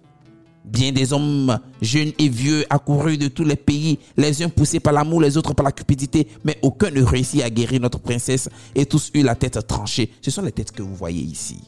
Bien 0.64 0.92
des 0.92 1.14
hommes 1.14 1.58
jeunes 1.82 2.12
et 2.20 2.30
vieux 2.30 2.64
accourus 2.70 3.18
de 3.18 3.28
tous 3.28 3.44
les 3.44 3.56
pays, 3.56 3.98
les 4.18 4.44
uns 4.44 4.50
poussés 4.50 4.80
par 4.80 4.94
l'amour, 4.94 5.22
les 5.22 5.36
autres 5.36 5.54
par 5.54 5.64
la 5.64 5.72
cupidité, 5.72 6.28
mais 6.44 6.60
aucun 6.62 6.92
ne 6.92 7.02
réussit 7.02 7.42
à 7.42 7.50
guérir 7.50 7.82
notre 7.82 8.00
princesse 8.00 8.50
et 8.76 8.86
tous 8.86 9.10
eurent 9.16 9.26
la 9.26 9.36
tête 9.36 9.66
tranchée. 9.66 10.12
Ce 10.22 10.30
sont 10.30 10.44
les 10.44 10.52
têtes 10.52 10.72
que 10.72 10.84
vous 10.84 10.96
voyez 10.96 11.24
ici. 11.24 11.60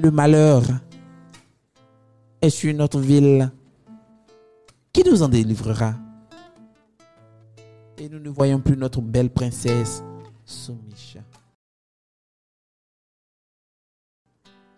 Le 0.00 0.10
malheur 0.10 0.62
est 2.40 2.50
sur 2.50 2.72
notre 2.74 3.00
ville. 3.00 3.50
Qui 4.92 5.02
nous 5.04 5.22
en 5.22 5.28
délivrera? 5.28 5.94
Et 8.00 8.08
nous 8.08 8.20
ne 8.20 8.28
voyons 8.30 8.60
plus 8.60 8.76
notre 8.76 9.00
belle 9.00 9.28
princesse, 9.30 10.02
Somisha. 10.44 11.20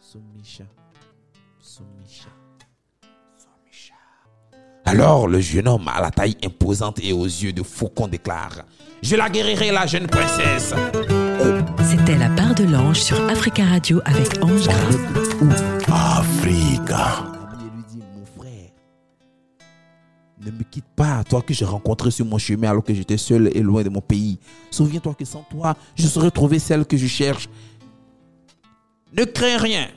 Somisha. 0.00 0.64
Somisha. 1.60 2.28
Somisha. 3.36 3.94
Alors 4.86 5.28
le 5.28 5.40
jeune 5.40 5.68
homme 5.68 5.86
à 5.88 6.00
la 6.00 6.10
taille 6.10 6.36
imposante 6.42 6.98
et 7.02 7.12
aux 7.12 7.26
yeux 7.26 7.52
de 7.52 7.62
faucon 7.62 8.08
déclare 8.08 8.64
Je 9.02 9.16
la 9.16 9.28
guérirai, 9.28 9.70
la 9.70 9.86
jeune 9.86 10.06
princesse. 10.06 10.72
C'était 11.84 12.16
la 12.16 12.30
part 12.30 12.54
de 12.54 12.64
l'ange 12.64 13.00
sur 13.00 13.20
Africa 13.28 13.64
Radio 13.64 14.00
avec 14.06 14.42
Ange. 14.42 14.68
Africa. 15.88 17.39
Ne 20.40 20.50
me 20.50 20.62
quitte 20.62 20.86
pas, 20.96 21.22
toi 21.24 21.42
que 21.42 21.52
j'ai 21.52 21.64
rencontré 21.64 22.10
sur 22.10 22.24
mon 22.24 22.38
chemin 22.38 22.70
alors 22.70 22.84
que 22.84 22.94
j'étais 22.94 23.18
seul 23.18 23.50
et 23.54 23.60
loin 23.60 23.82
de 23.82 23.88
mon 23.88 24.00
pays. 24.00 24.38
Souviens-toi 24.70 25.14
que 25.14 25.24
sans 25.24 25.42
toi, 25.42 25.76
je 25.94 26.06
saurais 26.06 26.30
trouver 26.30 26.58
celle 26.58 26.86
que 26.86 26.96
je 26.96 27.06
cherche. 27.06 27.48
Ne 29.12 29.24
crains 29.24 29.58
rien. 29.58 29.88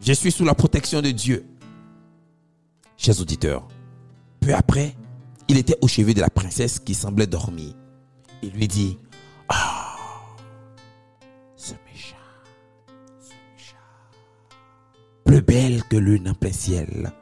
Je 0.00 0.12
suis 0.12 0.32
sous 0.32 0.44
la 0.44 0.54
protection 0.54 1.00
de 1.00 1.10
Dieu. 1.10 1.44
Chers 2.96 3.20
auditeurs, 3.20 3.68
peu 4.40 4.54
après, 4.54 4.96
il 5.48 5.58
était 5.58 5.76
au 5.80 5.88
chevet 5.88 6.14
de 6.14 6.20
la 6.20 6.30
princesse 6.30 6.78
qui 6.78 6.94
semblait 6.94 7.26
dormir. 7.26 7.74
Il 8.42 8.50
lui 8.50 8.66
dit 8.66 8.98
belle 15.52 15.82
que 15.84 15.98
lune 15.98 16.30
en 16.30 16.32
plein 16.32 16.50
ciel, 16.50 17.12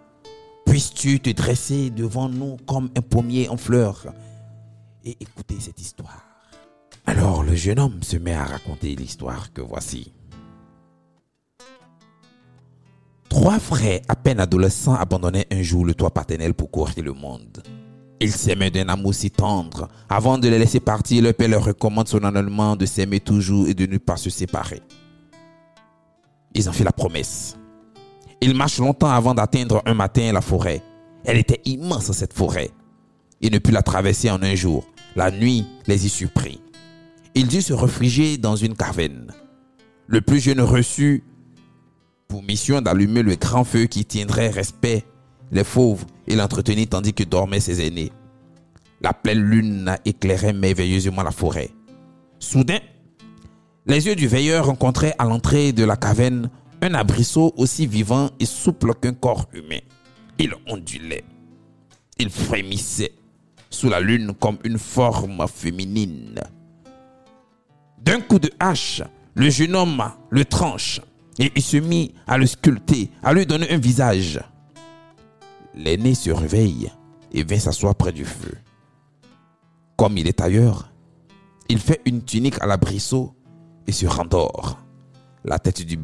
puisses-tu 0.65 1.19
te 1.19 1.31
dresser 1.31 1.91
devant 1.91 2.29
nous 2.29 2.59
comme 2.65 2.89
un 2.97 3.03
pommier 3.03 3.49
en 3.49 3.57
fleurs 3.57 4.07
et 5.05 5.17
écouter 5.19 5.57
cette 5.59 5.81
histoire. 5.81 6.23
Alors 7.07 7.43
le 7.43 7.57
jeune 7.57 7.81
homme 7.81 8.05
se 8.05 8.17
met 8.17 8.35
à 8.35 8.45
raconter 8.45 8.95
l'histoire 8.95 9.53
que 9.53 9.61
voici. 9.61 10.13
Trois 13.29 13.59
frères 13.59 14.03
à 14.07 14.15
peine 14.15 14.39
adolescents 14.39 14.95
abandonnaient 14.95 15.49
un 15.51 15.63
jour 15.63 15.85
le 15.85 15.95
toit 15.95 16.15
paternel 16.15 16.55
pour 16.55 16.71
courir 16.71 17.03
le 17.03 17.13
monde. 17.13 17.65
Ils 18.21 18.31
s'aimaient 18.31 18.71
d'un 18.71 18.91
amour 18.91 19.13
si 19.13 19.33
tendre. 19.33 19.89
Avant 20.09 20.39
de 20.39 20.49
les 20.49 20.59
laisser 20.61 20.79
partir, 20.79 21.25
leur 21.25 21.35
père 21.35 21.49
leur 21.49 21.65
recommande 21.65 22.07
solennellement 22.07 22.77
de 22.77 22.87
s'aimer 22.87 23.19
toujours 23.19 23.67
et 23.67 23.75
de 23.75 23.87
ne 23.87 23.99
pas 23.99 24.17
se 24.17 24.31
séparer. 24.31 24.83
Ils 26.55 26.69
ont 26.69 26.73
fait 26.73 26.85
la 26.85 26.93
promesse. 26.93 27.57
Ils 28.41 28.55
marchent 28.55 28.79
longtemps 28.79 29.11
avant 29.11 29.35
d'atteindre 29.35 29.83
un 29.85 29.95
matin 29.95 30.33
la 30.33 30.41
forêt. 30.41 30.83
Elle 31.25 31.37
était 31.37 31.61
immense 31.65 32.11
cette 32.13 32.33
forêt. 32.33 32.71
Ils 33.41 33.53
ne 33.53 33.59
purent 33.59 33.75
la 33.75 33.83
traverser 33.83 34.31
en 34.31 34.43
un 34.43 34.55
jour. 34.55 34.87
La 35.17 35.31
nuit 35.31 35.67
les 35.87 36.07
y 36.07 36.09
surprit. 36.09 36.61
Ils 37.35 37.49
durent 37.49 37.63
se 37.63 37.73
réfugier 37.73 38.39
dans 38.39 38.57
une 38.57 38.75
caverne. 38.75 39.33
Le 40.07 40.21
plus 40.21 40.41
jeune 40.41 40.61
reçut 40.61 41.23
pour 42.29 42.43
mission 42.43 42.81
d'allumer 42.81 43.23
le 43.23 43.35
grand 43.37 43.65
feu 43.65 43.85
qui 43.87 44.05
tiendrait 44.05 44.49
respect 44.49 45.05
les 45.53 45.65
fauves 45.65 46.05
et 46.27 46.37
l'entretenir 46.37 46.89
tandis 46.89 47.13
que 47.13 47.25
dormaient 47.25 47.61
ses 47.61 47.87
aînés. 47.87 48.13
La 49.03 49.13
pleine 49.13 49.41
lune 49.41 49.97
éclairait 50.05 50.53
merveilleusement 50.53 51.23
la 51.23 51.31
forêt. 51.31 51.71
Soudain, 52.39 52.79
les 53.87 54.07
yeux 54.07 54.15
du 54.15 54.29
veilleur 54.29 54.67
rencontraient 54.67 55.15
à 55.19 55.25
l'entrée 55.25 55.73
de 55.73 55.85
la 55.85 55.97
caverne 55.97 56.51
un 56.83 56.95
abrisseau 56.95 57.53
aussi 57.57 57.87
vivant 57.87 58.31
et 58.39 58.47
souple 58.47 58.95
qu'un 58.95 59.15
corps 59.15 59.47
humain. 59.53 59.81
Il 60.39 60.55
ondulait. 60.67 61.25
Il 62.19 62.31
frémissait 62.31 63.13
sous 63.69 63.89
la 63.89 64.01
lune 64.01 64.35
comme 64.39 64.59
une 64.65 64.79
forme 64.79 65.47
féminine. 65.47 66.41
D'un 67.99 68.21
coup 68.21 68.39
de 68.39 68.51
hache, 68.59 69.03
le 69.35 69.51
jeune 69.51 69.77
homme 69.77 70.03
le 70.31 70.45
tranche 70.45 71.01
et 71.39 71.53
il 71.55 71.63
se 71.63 71.79
mit 71.79 72.15
à 72.27 72.37
le 72.37 72.47
sculpter, 72.47 73.11
à 73.23 73.33
lui 73.33 73.47
donner 73.47 73.71
un 73.71 73.79
visage. 73.79 74.41
L'aîné 75.75 76.15
se 76.15 76.31
réveille 76.31 76.91
et 77.33 77.45
vient 77.45 77.59
s'asseoir 77.59 77.95
près 77.95 78.13
du 78.13 78.25
feu. 78.25 78.53
Comme 79.97 80.19
il 80.19 80.29
est 80.29 80.41
ailleurs, 80.41 80.91
il 81.69 81.79
fait 81.79 82.01
une 82.05 82.25
tunique 82.25 82.61
à 82.61 82.67
l'abrisseau 82.67 83.35
et 83.87 83.93
se 83.93 84.07
rendort. 84.07 84.79
La 85.45 85.59
tête 85.59 85.83
du, 85.83 85.97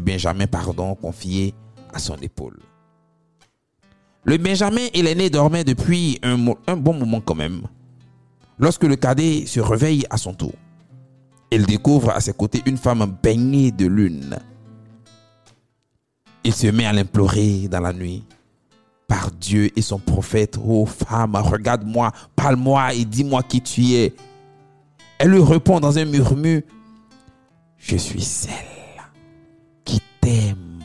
Benjamin 0.00 0.46
pardon, 0.46 0.94
confiée 0.94 1.54
à 1.92 1.98
son 1.98 2.16
épaule. 2.16 2.58
Le 4.24 4.36
Benjamin 4.36 4.86
et 4.94 5.02
l'aîné 5.02 5.30
dormaient 5.30 5.64
depuis 5.64 6.18
un 6.22 6.76
bon 6.76 6.94
moment 6.94 7.20
quand 7.20 7.34
même. 7.34 7.62
Lorsque 8.58 8.84
le 8.84 8.96
cadet 8.96 9.46
se 9.46 9.60
réveille 9.60 10.04
à 10.10 10.16
son 10.16 10.34
tour, 10.34 10.52
il 11.50 11.66
découvre 11.66 12.10
à 12.10 12.20
ses 12.20 12.32
côtés 12.32 12.62
une 12.66 12.76
femme 12.76 13.16
baignée 13.22 13.72
de 13.72 13.86
lune. 13.86 14.38
Il 16.44 16.54
se 16.54 16.68
met 16.68 16.86
à 16.86 16.92
l'implorer 16.92 17.68
dans 17.68 17.80
la 17.80 17.92
nuit. 17.92 18.24
Par 19.08 19.30
Dieu 19.32 19.70
et 19.76 19.82
son 19.82 19.98
prophète, 19.98 20.56
ô 20.56 20.86
femme, 20.86 21.34
regarde-moi, 21.34 22.12
parle-moi 22.36 22.94
et 22.94 23.04
dis-moi 23.04 23.42
qui 23.42 23.60
tu 23.60 23.94
es. 23.94 24.14
Elle 25.18 25.30
lui 25.30 25.42
répond 25.42 25.80
dans 25.80 25.98
un 25.98 26.04
murmure, 26.04 26.62
je 27.80 27.96
suis 27.96 28.22
celle 28.22 28.52
qui 29.84 30.00
t'aime. 30.20 30.84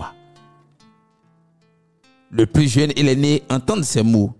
Le 2.31 2.45
plus 2.47 2.67
jeune 2.67 2.91
et 2.95 3.03
l'aîné 3.03 3.43
entendent 3.49 3.83
ces 3.83 4.01
mots. 4.01 4.33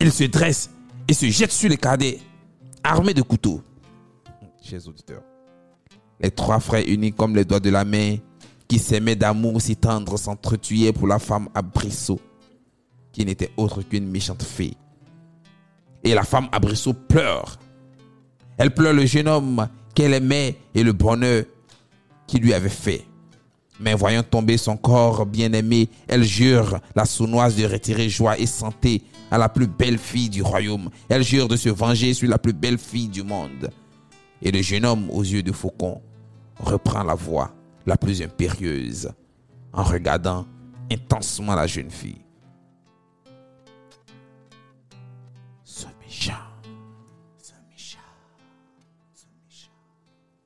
Ils 0.00 0.12
se 0.12 0.24
dressent 0.24 0.70
et 1.08 1.14
se 1.14 1.26
jettent 1.26 1.50
sur 1.50 1.68
les 1.68 1.76
cadets, 1.76 2.20
armés 2.84 3.14
de 3.14 3.22
couteaux. 3.22 3.62
Chers 4.62 4.86
auditeurs, 4.86 5.22
les 6.20 6.30
trois 6.30 6.60
frères 6.60 6.84
unis 6.86 7.12
comme 7.12 7.34
les 7.34 7.44
doigts 7.44 7.60
de 7.60 7.70
la 7.70 7.84
main, 7.84 8.16
qui 8.68 8.78
s'aimaient 8.78 9.16
d'amour 9.16 9.60
si 9.60 9.76
tendre, 9.76 10.18
s'entretuaient 10.18 10.92
pour 10.92 11.06
la 11.06 11.18
femme 11.18 11.48
Abrisseau, 11.54 12.20
qui 13.12 13.24
n'était 13.24 13.50
autre 13.56 13.82
qu'une 13.82 14.10
méchante 14.10 14.42
fée. 14.42 14.74
Et 16.02 16.14
la 16.14 16.22
femme 16.22 16.48
Abrisseau 16.52 16.92
pleure. 16.92 17.58
Elle 18.56 18.72
pleure 18.72 18.92
le 18.92 19.06
jeune 19.06 19.28
homme 19.28 19.68
qu'elle 19.94 20.14
aimait 20.14 20.56
et 20.74 20.82
le 20.82 20.92
bonheur 20.92 21.44
qu'il 22.26 22.42
lui 22.42 22.54
avait 22.54 22.68
fait. 22.68 23.06
Mais 23.80 23.94
voyant 23.94 24.22
tomber 24.22 24.56
son 24.56 24.76
corps 24.76 25.26
bien-aimé, 25.26 25.88
elle 26.06 26.22
jure 26.22 26.78
la 26.94 27.04
sournoise 27.04 27.56
de 27.56 27.66
retirer 27.66 28.08
joie 28.08 28.38
et 28.38 28.46
santé 28.46 29.02
à 29.30 29.38
la 29.38 29.48
plus 29.48 29.66
belle 29.66 29.98
fille 29.98 30.28
du 30.28 30.42
royaume. 30.42 30.90
Elle 31.08 31.24
jure 31.24 31.48
de 31.48 31.56
se 31.56 31.68
venger 31.68 32.14
sur 32.14 32.28
la 32.28 32.38
plus 32.38 32.52
belle 32.52 32.78
fille 32.78 33.08
du 33.08 33.22
monde. 33.22 33.70
Et 34.40 34.52
le 34.52 34.62
jeune 34.62 34.84
homme 34.84 35.10
aux 35.10 35.22
yeux 35.22 35.42
de 35.42 35.52
faucon 35.52 36.00
reprend 36.60 37.02
la 37.02 37.14
voix 37.14 37.52
la 37.86 37.96
plus 37.96 38.22
impérieuse 38.22 39.10
en 39.72 39.82
regardant 39.82 40.46
intensement 40.90 41.54
la 41.54 41.66
jeune 41.66 41.90
fille. 41.90 42.24
Ce 45.64 45.86
méchant, 46.00 46.32
ce 47.38 47.52
méchant. 47.72 47.98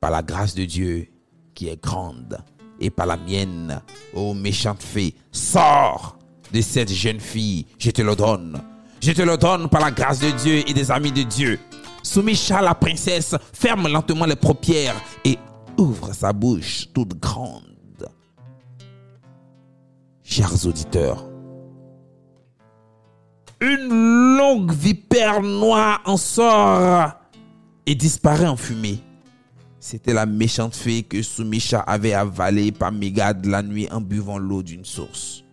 Par 0.01 0.11
la 0.11 0.23
grâce 0.23 0.55
de 0.55 0.65
Dieu 0.65 1.09
qui 1.59 1.69
est 1.69 1.83
grande 1.83 2.39
et 2.79 2.89
par 2.89 3.07
la 3.07 3.17
mienne, 3.17 3.83
ô 4.15 4.33
méchante 4.33 4.81
fée, 4.81 5.13
sors 5.33 6.17
de 6.53 6.61
cette 6.61 6.93
jeune 6.93 7.19
fille, 7.19 7.67
je 7.81 7.91
te 7.91 8.01
le 8.01 8.15
donne. 8.15 8.63
Je 9.01 9.11
te 9.11 9.23
le 9.23 9.37
donne 9.37 9.69
par 9.69 9.81
la 9.81 9.91
grâce 9.91 10.21
de 10.21 10.31
Dieu 10.31 10.63
et 10.69 10.73
des 10.73 10.93
amis 10.93 11.11
de 11.11 11.25
Dieu. 11.25 11.59
Soumisha 12.05 12.63
la 12.63 12.77
princesse 12.77 13.35
ferme 13.53 13.89
lentement 13.89 14.25
les 14.25 14.37
paupières 14.37 14.95
et 15.25 15.37
ouvre 15.77 16.13
sa 16.15 16.33
bouche 16.33 16.87
toute 16.95 17.19
grande. 17.19 17.65
Chers 20.23 20.65
auditeurs, 20.65 21.25
une 23.61 24.37
longue 24.37 24.71
vipère 24.71 25.43
noire 25.43 26.03
en 26.05 26.17
sort 26.17 27.15
et 27.85 27.97
disparaît 27.97 28.47
en 28.47 28.57
fumée. 28.57 29.03
C'était 29.81 30.13
la 30.13 30.27
méchante 30.27 30.75
fée 30.75 31.03
que 31.05 31.23
Sumisha 31.23 31.81
avait 31.81 32.13
avalée 32.13 32.73
par 32.73 32.91
Mégade 32.91 33.47
la 33.47 33.63
nuit 33.63 33.89
en 33.91 34.01
buvant 34.01 34.39
l'eau 34.39 34.63
d'une 34.63 34.85
source. 34.85 35.45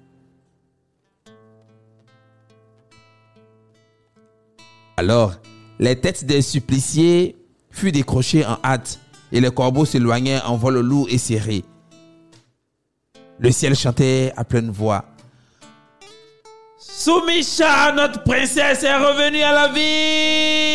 Alors, 4.97 5.35
les 5.77 5.99
têtes 5.99 6.25
des 6.25 6.41
suppliciés 6.41 7.35
furent 7.69 7.91
décrochées 7.91 8.45
en 8.45 8.57
hâte 8.63 8.99
et 9.31 9.41
les 9.41 9.51
corbeaux 9.51 9.85
s'éloignaient 9.85 10.41
en 10.41 10.55
vol 10.55 10.79
lourd 10.79 11.07
et 11.09 11.17
serré. 11.17 11.63
Le 13.37 13.51
ciel 13.51 13.75
chantait 13.75 14.31
à 14.37 14.45
pleine 14.45 14.71
voix. 14.71 15.05
Soumisha, 16.77 17.91
notre 17.91 18.23
princesse, 18.23 18.83
est 18.83 18.95
revenue 18.95 19.41
à 19.41 19.51
la 19.51 19.67
vie 19.67 20.74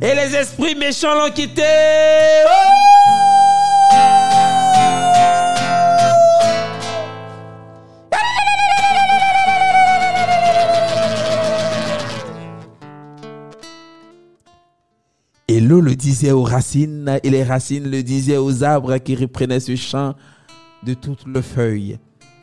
et 0.00 0.14
les 0.14 0.36
esprits 0.36 0.74
méchants 0.74 1.14
l'ont 1.14 1.32
quittée. 1.32 1.62
Et 15.50 15.60
l'eau 15.60 15.80
le 15.80 15.94
disait 15.94 16.30
aux 16.30 16.42
racines, 16.42 17.18
et 17.22 17.30
les 17.30 17.42
racines 17.42 17.90
le 17.90 18.02
disaient 18.02 18.36
aux 18.36 18.62
arbres 18.62 18.98
qui 18.98 19.14
reprenaient 19.14 19.60
ce 19.60 19.76
chant 19.76 20.14
de 20.82 20.92
toutes 20.94 21.26
les 21.26 21.42
feuilles. 21.42 21.98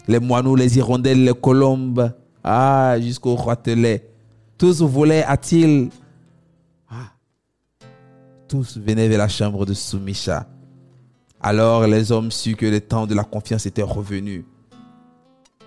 Les 0.08 0.20
moineaux, 0.20 0.56
les 0.56 0.78
hirondelles, 0.78 1.24
les 1.24 1.34
colombes, 1.34 2.12
ah, 2.44 2.96
jusqu'au 3.00 3.36
roitelet. 3.36 4.10
Tous 4.58 4.82
volaient 4.82 5.24
à-t-il. 5.24 5.90
Tous 8.48 8.78
venaient 8.78 9.08
vers 9.08 9.18
la 9.18 9.28
chambre 9.28 9.66
de 9.66 9.74
Soumisha. 9.74 10.48
Alors 11.42 11.88
les 11.88 12.12
hommes 12.12 12.32
surent 12.32 12.58
que 12.58 12.66
le 12.66 12.82
temps 12.82 13.08
de 13.08 13.16
la 13.16 13.24
confiance 13.24 13.66
était 13.66 13.82
revenu. 13.84 14.46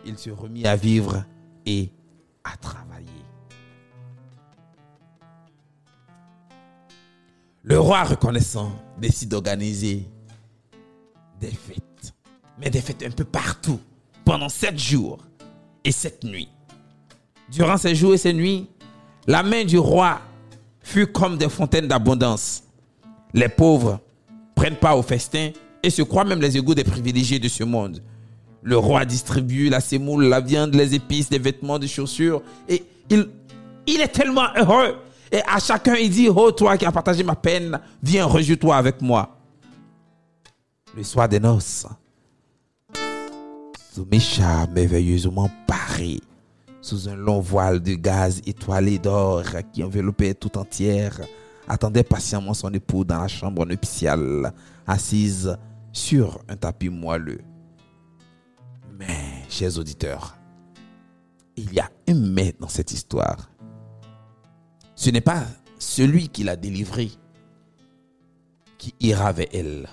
Il 0.05 0.17
se 0.17 0.31
remit 0.31 0.67
à 0.67 0.77
vivre 0.77 1.25
et 1.67 1.91
à 2.45 2.57
travailler. 2.57 3.07
Le 7.63 7.79
roi 7.79 8.05
reconnaissant 8.05 8.73
décide 8.99 9.29
d'organiser 9.31 10.09
des 11.41 11.51
fêtes, 11.51 12.15
mais 12.59 12.71
des 12.71 12.81
fêtes 12.81 13.03
un 13.03 13.11
peu 13.11 13.25
partout, 13.25 13.81
pendant 14.25 14.49
sept 14.49 14.79
jours 14.79 15.19
et 15.85 15.93
sept 15.93 16.25
nuits. 16.25 16.49
Durant 17.51 17.77
ces 17.77 17.95
jours 17.95 18.15
et 18.15 18.19
ces 18.19 18.33
nuits, 18.33 18.69
la 19.27 19.43
main 19.43 19.65
du 19.65 19.79
roi 19.79 20.21
fut 20.81 21.07
comme 21.07 21.37
des 21.37 21.49
fontaines 21.49 21.89
d'abondance. 21.89 22.65
Les 23.35 23.49
pauvres 23.49 24.01
prennent 24.55 24.77
part 24.77 24.99
au 24.99 25.03
festin 25.03 25.51
et 25.83 25.91
se 25.91 26.03
croient 26.03 26.25
même 26.25 26.41
les 26.41 26.57
égaux 26.57 26.75
des 26.75 26.85
privilégiés 26.85 27.39
de 27.39 27.49
ce 27.49 27.65
monde. 27.65 28.03
Le 28.63 28.77
roi 28.77 29.05
distribue 29.05 29.69
la 29.69 29.81
sémoule, 29.81 30.25
la 30.25 30.41
viande, 30.41 30.75
les 30.75 30.95
épices, 30.95 31.31
les 31.31 31.39
vêtements, 31.39 31.79
des 31.79 31.89
chaussures 31.89 32.43
et 32.69 32.83
il, 33.11 34.01
est 34.01 34.09
tellement 34.09 34.49
heureux 34.57 34.97
et 35.31 35.41
à 35.47 35.59
chacun, 35.59 35.95
il 35.95 36.11
dit, 36.11 36.29
oh 36.29 36.51
toi 36.53 36.77
qui 36.77 36.87
as 36.87 36.93
partagé 36.93 37.23
ma 37.23 37.37
peine, 37.37 37.79
viens, 38.03 38.25
rejoues-toi 38.25 38.77
avec 38.77 39.01
moi. 39.01 39.37
Le 40.97 41.03
soir 41.05 41.29
des 41.29 41.39
noces, 41.39 41.87
Soumisha, 43.95 44.67
merveilleusement 44.69 45.51
paré, 45.67 46.21
sous 46.81 47.09
un 47.09 47.17
long 47.17 47.41
voile 47.41 47.81
de 47.81 47.95
gaz 47.95 48.41
étoilé 48.47 48.99
d'or 48.99 49.43
qui 49.73 49.85
enveloppait 49.85 50.35
tout 50.35 50.57
entière, 50.57 51.21
attendait 51.69 52.03
patiemment 52.03 52.55
son 52.55 52.73
époux 52.73 53.05
dans 53.05 53.21
la 53.21 53.29
chambre 53.29 53.65
nuptiale, 53.67 54.53
assise 54.87 55.57
sur 55.93 56.41
un 56.49 56.57
tapis 56.57 56.89
moelleux. 56.89 57.41
Mais, 58.99 59.45
chers 59.49 59.79
auditeurs, 59.79 60.37
il 61.57 61.73
y 61.73 61.81
a 61.81 61.91
un 62.09 62.15
mais 62.15 62.55
dans 62.59 62.69
cette 62.69 62.93
histoire 62.93 63.49
ce 64.99 65.11
n'est 65.11 65.21
pas 65.21 65.45
celui 65.79 66.29
qui 66.29 66.43
l'a 66.43 66.57
délivré 66.57 67.13
qui 68.79 68.95
ira 68.99 69.33
vers 69.33 69.47
elle, 69.53 69.89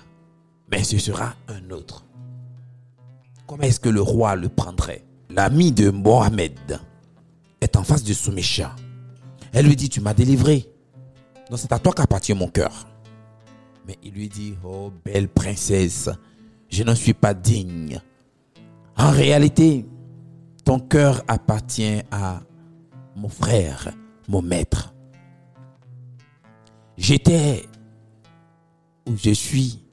mais 0.68 0.82
ce 0.82 0.98
sera 0.98 1.34
un 1.46 1.70
autre. 1.70 2.04
Comment 3.46 3.62
est-ce 3.62 3.78
que 3.78 3.88
le 3.88 4.00
roi 4.00 4.34
le 4.34 4.48
prendrait? 4.48 5.04
L'ami 5.30 5.70
de 5.70 5.90
Mohamed 5.90 6.80
est 7.60 7.76
en 7.76 7.84
face 7.84 8.02
de 8.02 8.12
Soumisha. 8.12 8.74
Elle 9.52 9.66
lui 9.66 9.76
dit, 9.76 9.88
tu 9.88 10.00
m'as 10.00 10.14
délivré. 10.14 10.68
Donc 11.48 11.58
c'est 11.58 11.72
à 11.72 11.78
toi 11.78 11.92
qu'appartient 11.92 12.34
mon 12.34 12.48
cœur. 12.48 12.86
Mais 13.86 13.96
il 14.02 14.12
lui 14.12 14.28
dit, 14.28 14.54
oh 14.64 14.92
belle 15.04 15.28
princesse, 15.28 16.10
je 16.68 16.82
n'en 16.82 16.94
suis 16.94 17.14
pas 17.14 17.34
digne. 17.34 18.00
En 18.96 19.10
réalité, 19.10 19.86
ton 20.64 20.80
cœur 20.80 21.22
appartient 21.28 22.02
à 22.10 22.40
mon 23.14 23.28
frère, 23.28 23.92
mon 24.28 24.42
maître. 24.42 24.92
J'étais 26.96 27.64
où 29.06 29.16
je 29.16 29.30
suis 29.30 29.84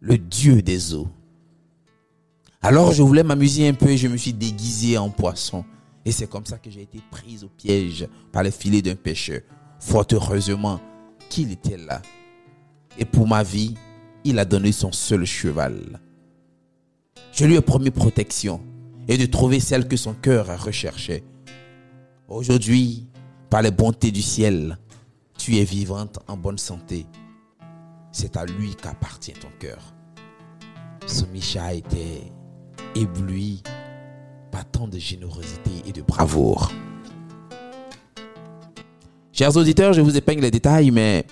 le 0.00 0.18
Dieu 0.18 0.60
des 0.60 0.94
eaux. 0.94 1.08
Alors 2.60 2.92
je 2.92 3.02
voulais 3.02 3.22
m'amuser 3.22 3.68
un 3.68 3.74
peu 3.74 3.90
et 3.90 3.96
je 3.96 4.08
me 4.08 4.16
suis 4.16 4.32
déguisé 4.32 4.98
en 4.98 5.08
poisson. 5.08 5.64
Et 6.04 6.12
c'est 6.12 6.26
comme 6.26 6.44
ça 6.44 6.58
que 6.58 6.70
j'ai 6.70 6.82
été 6.82 7.00
prise 7.10 7.44
au 7.44 7.48
piège 7.48 8.06
par 8.30 8.42
le 8.42 8.50
filet 8.50 8.82
d'un 8.82 8.96
pêcheur. 8.96 9.40
Fort 9.84 10.06
heureusement 10.12 10.80
qu'il 11.28 11.52
était 11.52 11.76
là. 11.76 12.00
Et 12.98 13.04
pour 13.04 13.28
ma 13.28 13.42
vie, 13.42 13.74
il 14.24 14.38
a 14.38 14.46
donné 14.46 14.72
son 14.72 14.90
seul 14.92 15.26
cheval. 15.26 16.00
Je 17.32 17.44
lui 17.44 17.54
ai 17.56 17.60
promis 17.60 17.90
protection 17.90 18.62
et 19.06 19.18
de 19.18 19.26
trouver 19.26 19.60
celle 19.60 19.86
que 19.86 19.98
son 19.98 20.14
cœur 20.14 20.46
recherchait. 20.64 21.22
Aujourd'hui, 22.28 23.06
par 23.50 23.60
les 23.60 23.70
bontés 23.70 24.10
du 24.10 24.22
ciel, 24.22 24.78
tu 25.36 25.58
es 25.58 25.64
vivante 25.64 26.18
en 26.28 26.38
bonne 26.38 26.58
santé. 26.58 27.06
C'est 28.10 28.38
à 28.38 28.46
lui 28.46 28.74
qu'appartient 28.76 29.34
ton 29.34 29.50
cœur. 29.60 29.94
Somisha 31.06 31.74
était 31.74 32.32
ébloui 32.94 33.62
par 34.50 34.64
tant 34.64 34.88
de 34.88 34.98
générosité 34.98 35.72
et 35.86 35.92
de 35.92 36.00
bravoure. 36.00 36.72
Chers 39.36 39.56
auditeurs, 39.56 39.92
je 39.92 40.00
vous 40.00 40.16
épingle 40.16 40.42
les 40.42 40.50
détails, 40.52 40.92
mais 40.92 41.26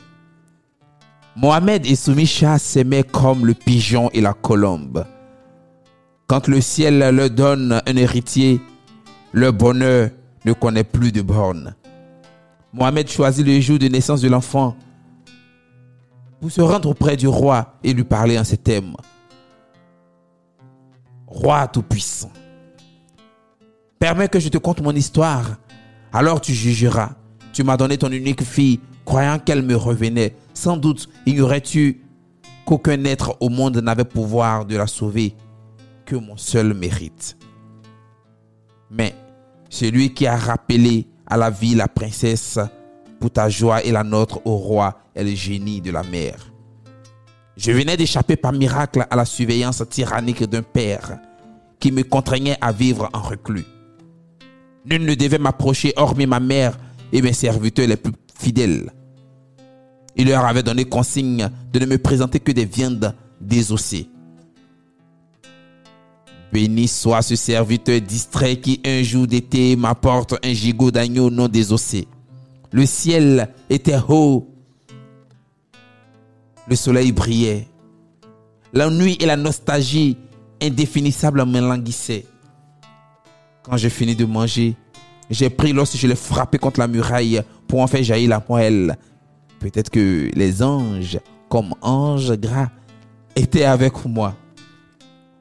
Mohamed 1.37 1.87
et 1.87 1.95
Soumisha 1.95 2.59
s'aimaient 2.59 3.05
comme 3.05 3.47
le 3.47 3.55
pigeon 3.55 4.11
et 4.12 4.21
la 4.21 4.33
colombe. 4.33 5.07
Quand 6.27 6.49
le 6.49 6.61
ciel 6.61 6.99
leur 6.99 7.31
donne 7.31 7.81
un 7.87 7.97
héritier, 7.97 8.61
le 9.31 9.53
bonheur 9.53 10.11
ne 10.45 10.53
connaît 10.53 10.83
plus 10.83 11.12
de 11.12 11.23
bornes. 11.23 11.77
Mohamed 12.73 13.09
choisit 13.09 13.47
le 13.47 13.61
jour 13.61 13.79
de 13.79 13.87
naissance 13.87 14.21
de 14.21 14.29
l'enfant 14.29 14.77
pour 16.41 16.51
se 16.51 16.61
rendre 16.61 16.88
auprès 16.88 17.17
du 17.17 17.29
roi 17.29 17.75
et 17.85 17.93
lui 17.93 18.03
parler 18.03 18.37
en 18.37 18.43
ces 18.43 18.57
thèmes. 18.57 18.97
Roi 21.29 21.69
tout-puissant, 21.69 22.33
permets 24.01 24.27
que 24.27 24.41
je 24.41 24.49
te 24.49 24.59
conte 24.59 24.81
mon 24.81 24.91
histoire, 24.91 25.45
alors 26.12 26.41
tu 26.41 26.53
jugeras. 26.53 27.12
Tu 27.53 27.62
m'as 27.62 27.77
donné 27.77 27.99
ton 27.99 28.11
unique 28.11 28.43
fille, 28.43 28.81
croyant 29.05 29.38
qu'elle 29.38 29.62
me 29.62 29.77
revenait. 29.77 30.35
Sans 30.55 30.77
doute 30.77 31.09
ignorais-tu 31.27 32.03
qu'aucun 32.65 33.05
être 33.05 33.37
au 33.41 33.49
monde 33.49 33.79
n'avait 33.79 34.05
pouvoir 34.05 34.65
de 34.65 34.77
la 34.77 34.87
sauver, 34.87 35.35
que 36.07 36.17
mon 36.17 36.37
seul 36.37 36.75
mérite. 36.75 37.37
Mais 38.91 39.15
celui 39.69 40.12
qui 40.15 40.27
a 40.27 40.37
rappelé 40.37 41.09
à 41.27 41.37
la 41.37 41.51
vie 41.51 41.75
la 41.75 41.88
princesse, 41.88 42.59
pour 43.23 43.31
ta 43.31 43.49
joie 43.49 43.85
et 43.85 43.93
la 43.93 44.03
nôtre 44.03 44.41
au 44.45 44.57
roi 44.57 44.99
et 45.15 45.23
le 45.23 45.33
génie 45.35 45.81
de 45.81 45.93
la 45.93 46.03
mer. 46.03 46.53
Je 47.57 47.71
venais 47.71 47.97
d'échapper 47.97 48.35
par 48.35 48.53
miracle 48.53 49.07
à 49.09 49.15
la 49.15 49.25
surveillance 49.25 49.85
tyrannique 49.88 50.43
d'un 50.43 50.62
père 50.62 51.21
qui 51.79 51.93
me 51.93 52.03
contraignait 52.03 52.57
à 52.61 52.73
vivre 52.73 53.09
en 53.12 53.21
reclus. 53.21 53.65
Nul 54.85 55.05
ne 55.05 55.15
devait 55.15 55.38
m'approcher 55.38 55.93
hormis 55.95 56.27
ma 56.27 56.41
mère 56.41 56.77
et 57.12 57.22
mes 57.22 57.33
serviteurs 57.33 57.87
les 57.87 57.96
plus 57.96 58.12
fidèles. 58.38 58.90
Il 60.16 60.29
leur 60.29 60.44
avait 60.44 60.62
donné 60.62 60.85
consigne 60.85 61.48
de 61.72 61.79
ne 61.79 61.87
me 61.87 61.98
présenter 61.98 62.40
que 62.40 62.53
des 62.53 62.64
viandes 62.64 63.14
désossées. 63.40 64.09
Béni 66.53 66.87
soit 66.87 67.22
ce 67.22 67.35
serviteur 67.35 68.01
distrait 68.03 68.57
qui 68.57 68.81
un 68.85 69.03
jour 69.03 69.27
d'été 69.27 69.75
m'apporte 69.75 70.35
un 70.44 70.53
gigot 70.53 70.90
d'agneau 70.90 71.31
non 71.31 71.48
désossé. 71.48 72.07
Le 72.72 72.85
ciel 72.85 73.48
était 73.70 73.96
haut. 74.09 74.48
Le 76.68 76.77
soleil 76.77 77.12
brillait. 77.12 77.68
La 78.75 78.90
nuit 78.90 79.16
et 79.20 79.27
la 79.27 79.37
nostalgie 79.37 80.18
indéfinissable 80.62 81.44
me 81.46 81.61
languissaient. 81.61 82.27
Quand 83.62 83.77
j'ai 83.77 83.90
fini 83.90 84.14
de 84.14 84.25
manger, 84.25 84.77
j'ai 85.33 85.49
pris 85.49 85.73
l'os 85.73 85.97
je 85.97 86.07
l'ai 86.07 86.14
frappé 86.14 86.59
contre 86.59 86.79
la 86.79 86.87
muraille 86.87 87.42
pour 87.66 87.81
en 87.81 87.87
faire 87.87 88.03
jaillir 88.03 88.29
la 88.29 88.45
moelle. 88.47 88.97
Peut-être 89.59 89.90
que 89.90 90.31
les 90.35 90.62
anges, 90.62 91.18
comme 91.49 91.75
anges 91.81 92.33
gras, 92.38 92.68
étaient 93.35 93.64
avec 93.64 94.05
moi. 94.05 94.37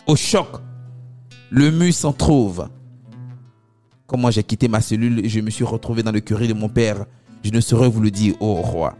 Au 0.08 0.16
choc, 0.16 0.48
le 1.50 1.72
mur 1.72 1.94
s'en 1.94 2.14
trouve. 2.14 2.70
Comment 4.08 4.32
j'ai 4.32 4.44
quitté 4.44 4.68
ma 4.68 4.80
cellule 4.80 5.26
et 5.26 5.30
je 5.30 5.42
me 5.42 5.50
suis 5.50 5.66
retrouvé 5.66 6.04
dans 6.04 6.12
le 6.12 6.22
curé 6.22 6.48
de 6.48 6.54
mon 6.54 6.70
père, 6.70 7.06
je 7.44 7.52
ne 7.52 7.60
saurais 7.60 7.90
vous 7.90 8.02
le 8.02 8.12
dire, 8.12 8.36
ô 8.42 8.54
roi. 8.56 8.96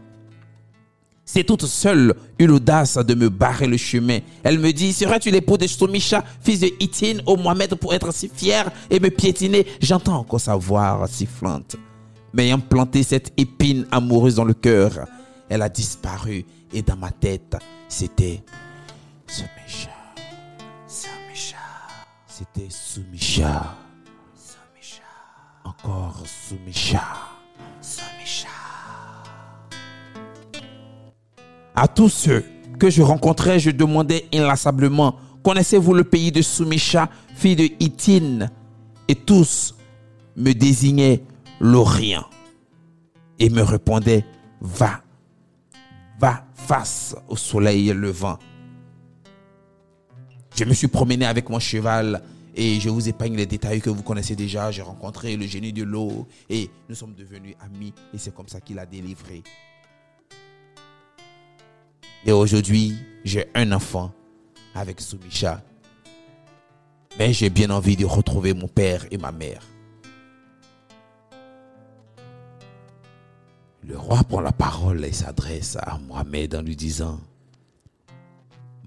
C'est 1.24 1.44
toute 1.44 1.66
seule 1.66 2.14
eu 2.38 2.46
l'audace 2.46 2.96
de 2.96 3.14
me 3.14 3.28
barrer 3.28 3.66
le 3.66 3.76
chemin. 3.76 4.18
Elle 4.42 4.58
me 4.58 4.72
dit, 4.72 4.92
serais-tu 4.92 5.30
l'époux 5.30 5.56
de 5.56 5.66
Stomisha, 5.66 6.24
fils 6.40 6.60
de 6.60 6.70
Itin, 6.80 7.18
au 7.26 7.36
Mohamed, 7.36 7.76
pour 7.76 7.94
être 7.94 8.12
si 8.12 8.28
fier 8.28 8.70
et 8.90 8.98
me 8.98 9.08
piétiner? 9.08 9.66
J'entends 9.80 10.18
encore 10.18 10.40
sa 10.40 10.56
voix 10.56 11.06
sifflante. 11.08 11.76
M'ayant 12.32 12.58
planté 12.58 13.02
cette 13.02 13.32
épine 13.36 13.86
amoureuse 13.90 14.34
dans 14.34 14.44
le 14.44 14.54
cœur, 14.54 15.06
elle 15.48 15.62
a 15.62 15.68
disparu 15.68 16.44
et 16.72 16.82
dans 16.82 16.96
ma 16.96 17.10
tête, 17.10 17.56
c'était 17.88 18.42
Soumisha. 19.26 19.90
Soumisha. 20.88 21.56
C'était 22.26 22.68
Soumisha. 22.70 23.76
Soumisha. 24.34 25.02
Encore 25.64 26.22
Soumisha. 26.24 27.02
Soumisha. 27.80 28.11
À 31.74 31.88
tous 31.88 32.08
ceux 32.10 32.44
que 32.78 32.90
je 32.90 33.02
rencontrais, 33.02 33.58
je 33.58 33.70
demandais 33.70 34.26
inlassablement 34.32 35.16
Connaissez-vous 35.42 35.94
le 35.94 36.04
pays 36.04 36.30
de 36.30 36.40
Soumisha, 36.40 37.08
fille 37.34 37.56
de 37.56 37.68
Itin 37.80 38.48
Et 39.08 39.14
tous 39.14 39.74
me 40.36 40.52
désignaient 40.52 41.22
l'Orient 41.60 42.24
et 43.38 43.50
me 43.50 43.62
répondaient 43.62 44.24
Va, 44.60 45.02
va 46.20 46.44
face 46.54 47.16
au 47.26 47.34
soleil 47.34 47.88
levant. 47.92 48.38
Je 50.54 50.64
me 50.64 50.72
suis 50.74 50.86
promené 50.86 51.26
avec 51.26 51.48
mon 51.48 51.58
cheval 51.58 52.22
et 52.54 52.78
je 52.78 52.88
vous 52.90 53.08
épargne 53.08 53.34
les 53.34 53.46
détails 53.46 53.80
que 53.80 53.90
vous 53.90 54.02
connaissez 54.02 54.36
déjà. 54.36 54.70
J'ai 54.70 54.82
rencontré 54.82 55.36
le 55.36 55.46
génie 55.46 55.72
de 55.72 55.82
l'eau 55.82 56.28
et 56.48 56.70
nous 56.88 56.94
sommes 56.94 57.14
devenus 57.14 57.56
amis 57.60 57.92
et 58.14 58.18
c'est 58.18 58.32
comme 58.32 58.48
ça 58.48 58.60
qu'il 58.60 58.78
a 58.78 58.86
délivré 58.86 59.42
et 62.24 62.32
aujourd'hui, 62.32 62.94
j'ai 63.24 63.48
un 63.54 63.72
enfant 63.72 64.12
avec 64.74 65.00
Soumisha. 65.00 65.62
Mais 67.18 67.32
j'ai 67.32 67.50
bien 67.50 67.70
envie 67.70 67.96
de 67.96 68.04
retrouver 68.06 68.54
mon 68.54 68.68
père 68.68 69.04
et 69.10 69.18
ma 69.18 69.32
mère. 69.32 69.62
Le 73.84 73.98
roi 73.98 74.22
prend 74.22 74.40
la 74.40 74.52
parole 74.52 75.04
et 75.04 75.12
s'adresse 75.12 75.76
à 75.76 75.98
Mohamed 75.98 76.54
en 76.54 76.62
lui 76.62 76.76
disant, 76.76 77.20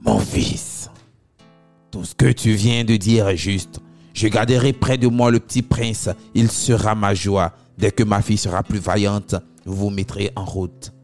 Mon 0.02 0.19
fils, 0.19 0.89
tout 1.91 2.06
ce 2.06 2.15
que 2.15 2.32
tu 2.32 2.54
viens 2.54 2.86
de 2.86 2.95
dire 2.95 3.28
est 3.28 3.38
juste. 3.38 3.82
Je 4.13 4.30
garderai 4.30 4.71
près 4.71 4.98
de 4.98 5.08
moi 5.08 5.30
le 5.30 5.41
petit 5.41 5.62
prince. 5.62 6.10
Il 6.34 6.50
sera 6.50 6.95
ma 6.95 7.13
joie. 7.13 7.54
Dès 7.78 7.91
que 7.91 8.04
ma 8.04 8.21
fille 8.21 8.38
sera 8.38 8.63
plus 8.63 8.80
vaillante, 8.80 9.36
vous 9.65 9.76
vous 9.76 9.89
mettrez 9.89 10.32
en 10.38 10.45
route 10.45 10.94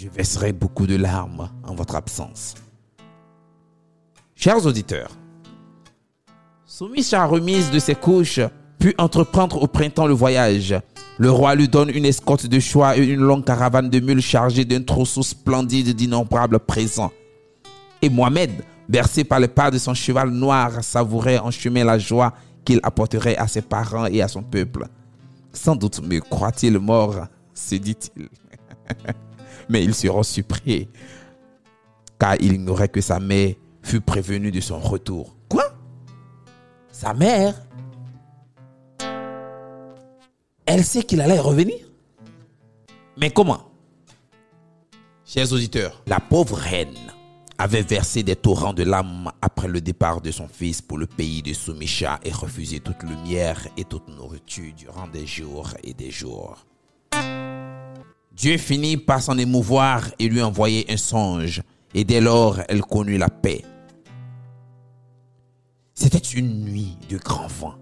je 0.00 0.08
verserai 0.08 0.52
beaucoup 0.52 0.86
de 0.86 0.96
larmes 0.96 1.50
en 1.62 1.74
votre 1.74 1.94
absence. 1.94 2.54
Chers 4.34 4.64
auditeurs, 4.64 5.10
soumis 6.64 7.06
à 7.12 7.26
remise 7.26 7.70
de 7.70 7.78
ses 7.78 7.94
couches, 7.94 8.40
puis 8.78 8.94
entreprendre 8.96 9.62
au 9.62 9.66
printemps 9.66 10.06
le 10.06 10.14
voyage. 10.14 10.74
Le 11.18 11.30
roi 11.30 11.54
lui 11.54 11.68
donne 11.68 11.90
une 11.90 12.06
escorte 12.06 12.46
de 12.46 12.58
choix 12.60 12.96
et 12.96 13.04
une 13.04 13.20
longue 13.20 13.44
caravane 13.44 13.90
de 13.90 14.00
mules 14.00 14.22
chargée 14.22 14.64
d'un 14.64 14.82
trousseau 14.82 15.22
splendide 15.22 15.94
d'innombrables 15.94 16.60
présents. 16.60 17.12
Et 18.00 18.08
Mohamed, 18.08 18.52
bercé 18.88 19.22
par 19.22 19.38
le 19.38 19.48
pas 19.48 19.70
de 19.70 19.76
son 19.76 19.92
cheval 19.92 20.30
noir, 20.30 20.82
savourait 20.82 21.38
en 21.38 21.50
chemin 21.50 21.84
la 21.84 21.98
joie 21.98 22.32
qu'il 22.64 22.80
apporterait 22.82 23.36
à 23.36 23.46
ses 23.46 23.60
parents 23.60 24.06
et 24.06 24.22
à 24.22 24.28
son 24.28 24.42
peuple. 24.42 24.86
Sans 25.52 25.76
doute 25.76 26.00
me 26.00 26.20
croit-il 26.20 26.78
mort, 26.78 27.26
se 27.52 27.74
dit-il. 27.74 28.30
mais 29.70 29.84
il 29.84 29.94
sera 29.94 30.22
surpris, 30.24 30.88
car 32.18 32.34
il 32.40 32.54
ignorait 32.54 32.88
que 32.88 33.00
sa 33.00 33.20
mère 33.20 33.54
fut 33.82 34.00
prévenue 34.00 34.50
de 34.50 34.60
son 34.60 34.80
retour. 34.80 35.36
Quoi? 35.48 35.64
Sa 36.90 37.14
mère? 37.14 37.54
Elle 40.66 40.84
sait 40.84 41.04
qu'il 41.04 41.20
allait 41.20 41.38
revenir? 41.38 41.78
Mais 43.16 43.30
comment? 43.30 43.70
Chers 45.24 45.52
auditeurs, 45.52 46.02
la 46.06 46.18
pauvre 46.18 46.56
reine 46.56 46.98
avait 47.56 47.82
versé 47.82 48.24
des 48.24 48.36
torrents 48.36 48.74
de 48.74 48.82
larmes 48.82 49.30
après 49.40 49.68
le 49.68 49.80
départ 49.80 50.20
de 50.20 50.32
son 50.32 50.48
fils 50.48 50.82
pour 50.82 50.98
le 50.98 51.06
pays 51.06 51.42
de 51.42 51.52
Soumisha 51.52 52.18
et 52.24 52.32
refusé 52.32 52.80
toute 52.80 53.04
lumière 53.04 53.68
et 53.76 53.84
toute 53.84 54.08
nourriture 54.08 54.72
durant 54.76 55.06
des 55.06 55.26
jours 55.26 55.74
et 55.84 55.94
des 55.94 56.10
jours. 56.10 56.66
Dieu 58.32 58.56
finit 58.56 58.96
par 58.96 59.20
s'en 59.22 59.36
émouvoir 59.38 60.10
et 60.18 60.28
lui 60.28 60.42
envoyer 60.42 60.90
un 60.90 60.96
songe. 60.96 61.62
Et 61.94 62.04
dès 62.04 62.20
lors, 62.20 62.60
elle 62.68 62.82
connut 62.82 63.18
la 63.18 63.28
paix. 63.28 63.64
C'était 65.94 66.18
une 66.18 66.64
nuit 66.64 66.96
de 67.08 67.18
grand 67.18 67.48
vent. 67.48 67.74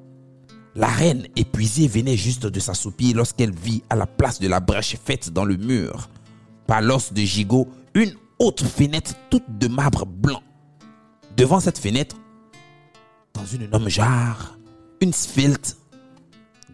La 0.74 0.86
reine 0.86 1.26
épuisée 1.36 1.88
venait 1.88 2.16
juste 2.16 2.46
de 2.46 2.60
s'assoupir 2.60 3.16
lorsqu'elle 3.16 3.52
vit 3.52 3.82
à 3.90 3.96
la 3.96 4.06
place 4.06 4.40
de 4.40 4.48
la 4.48 4.60
brèche 4.60 4.96
faite 4.96 5.30
dans 5.30 5.44
le 5.44 5.56
mur, 5.56 6.08
par 6.66 6.82
l'os 6.82 7.12
de 7.12 7.20
gigot, 7.20 7.68
une 7.94 8.14
autre 8.38 8.64
fenêtre 8.64 9.14
toute 9.30 9.58
de 9.58 9.68
marbre 9.68 10.06
blanc. 10.06 10.42
Devant 11.36 11.60
cette 11.60 11.78
fenêtre, 11.78 12.16
dans 13.34 13.44
une 13.44 13.62
énorme 13.62 13.88
jarre, 13.88 14.58
une 15.00 15.12
svelte 15.12 15.76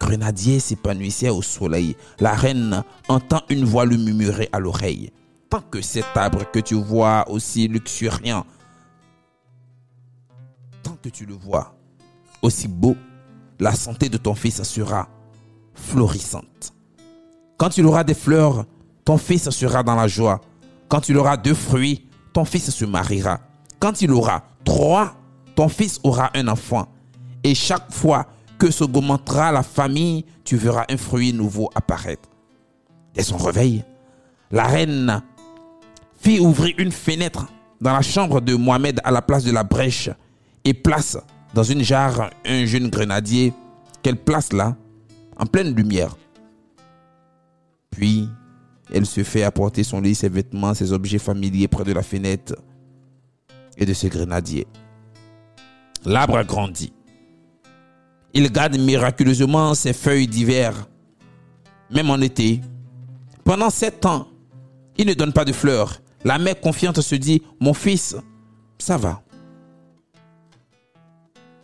grenadier 0.04 0.60
s'épanouissait 0.60 1.30
au 1.30 1.40
soleil. 1.40 1.96
La 2.20 2.34
reine 2.34 2.82
entend 3.08 3.40
une 3.48 3.64
voix 3.64 3.86
lui 3.86 3.96
murmurer 3.96 4.48
à 4.52 4.58
l'oreille. 4.58 5.10
Tant 5.48 5.62
que 5.62 5.80
cet 5.80 6.04
arbre 6.14 6.44
que 6.52 6.58
tu 6.58 6.74
vois 6.74 7.24
aussi 7.30 7.68
luxuriant, 7.68 8.44
tant 10.82 10.96
que 11.02 11.08
tu 11.08 11.24
le 11.24 11.34
vois 11.34 11.74
aussi 12.42 12.68
beau, 12.68 12.96
la 13.58 13.74
santé 13.74 14.08
de 14.08 14.18
ton 14.18 14.34
fils 14.34 14.62
sera 14.62 15.08
florissante. 15.74 16.74
Quand 17.56 17.78
il 17.78 17.86
aura 17.86 18.04
des 18.04 18.14
fleurs, 18.14 18.66
ton 19.04 19.16
fils 19.16 19.48
sera 19.50 19.82
dans 19.82 19.94
la 19.94 20.08
joie. 20.08 20.40
Quand 20.88 21.08
il 21.08 21.16
aura 21.16 21.36
deux 21.36 21.54
fruits, 21.54 22.06
ton 22.32 22.44
fils 22.44 22.70
se 22.70 22.84
mariera. 22.84 23.40
Quand 23.80 24.02
il 24.02 24.10
aura 24.10 24.42
trois, 24.64 25.14
ton 25.54 25.68
fils 25.68 25.98
aura 26.02 26.30
un 26.34 26.48
enfant. 26.48 26.88
Et 27.42 27.54
chaque 27.54 27.90
fois 27.92 28.26
que 28.58 28.70
s'augmentera 28.70 29.52
la 29.52 29.62
famille, 29.62 30.24
tu 30.44 30.56
verras 30.56 30.84
un 30.88 30.96
fruit 30.96 31.32
nouveau 31.32 31.70
apparaître. 31.74 32.28
Dès 33.14 33.22
son 33.22 33.36
réveil, 33.36 33.84
la 34.50 34.64
reine 34.64 35.22
fit 36.20 36.40
ouvrir 36.40 36.74
une 36.78 36.92
fenêtre 36.92 37.46
dans 37.80 37.92
la 37.92 38.02
chambre 38.02 38.40
de 38.40 38.54
Mohamed 38.54 39.00
à 39.04 39.10
la 39.10 39.20
place 39.20 39.44
de 39.44 39.52
la 39.52 39.62
brèche 39.62 40.08
et 40.64 40.72
place 40.72 41.18
dans 41.52 41.62
une 41.62 41.82
jarre 41.82 42.30
un 42.46 42.64
jeune 42.64 42.88
grenadier 42.88 43.52
qu'elle 44.02 44.16
place 44.16 44.52
là, 44.52 44.74
en 45.38 45.46
pleine 45.46 45.74
lumière. 45.74 46.16
Puis, 47.90 48.28
elle 48.90 49.06
se 49.06 49.22
fait 49.22 49.42
apporter 49.42 49.84
son 49.84 50.00
lit, 50.00 50.14
ses 50.14 50.28
vêtements, 50.28 50.72
ses 50.72 50.92
objets 50.92 51.18
familiers 51.18 51.68
près 51.68 51.84
de 51.84 51.92
la 51.92 52.02
fenêtre 52.02 52.54
et 53.76 53.84
de 53.84 53.92
ce 53.92 54.06
grenadier. 54.06 54.66
L'arbre 56.06 56.42
grandit. 56.44 56.93
Il 58.34 58.50
garde 58.50 58.76
miraculeusement 58.76 59.74
ses 59.74 59.92
feuilles 59.92 60.26
d'hiver, 60.26 60.88
même 61.90 62.10
en 62.10 62.20
été. 62.20 62.60
Pendant 63.44 63.70
sept 63.70 64.04
ans, 64.06 64.26
il 64.96 65.06
ne 65.06 65.14
donne 65.14 65.32
pas 65.32 65.44
de 65.44 65.52
fleurs. 65.52 66.00
La 66.24 66.38
mère 66.38 66.60
confiante 66.60 67.00
se 67.00 67.14
dit, 67.14 67.42
mon 67.60 67.74
fils, 67.74 68.16
ça 68.78 68.96
va. 68.96 69.22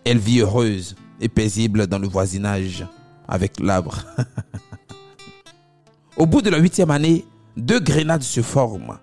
Elle 0.04 0.18
vit 0.18 0.40
heureuse 0.40 0.94
et 1.20 1.28
paisible 1.28 1.88
dans 1.88 1.98
le 1.98 2.06
voisinage 2.06 2.86
avec 3.26 3.58
l'arbre. 3.58 4.04
au 6.16 6.26
bout 6.26 6.40
de 6.40 6.50
la 6.50 6.58
huitième 6.58 6.90
année, 6.92 7.24
deux 7.56 7.80
grenades 7.80 8.22
se 8.22 8.42
forment. 8.42 8.98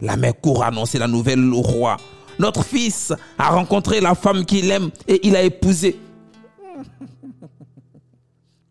La 0.00 0.16
mère 0.16 0.40
court 0.40 0.62
annoncer 0.62 0.98
la 0.98 1.08
nouvelle 1.08 1.52
au 1.52 1.62
roi. 1.62 1.96
Notre 2.38 2.64
fils 2.64 3.12
a 3.38 3.50
rencontré 3.50 4.00
la 4.00 4.14
femme 4.14 4.44
qu'il 4.44 4.70
aime 4.70 4.90
et 5.08 5.26
il 5.26 5.34
a 5.34 5.42
épousé. 5.42 5.98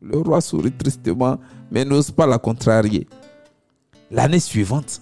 Le 0.01 0.17
roi 0.17 0.41
sourit 0.41 0.71
tristement, 0.71 1.39
mais 1.71 1.83
n'ose 1.83 2.11
pas 2.11 2.27
la 2.27 2.37
contrarier. 2.37 3.07
L'année 4.11 4.39
suivante, 4.39 5.01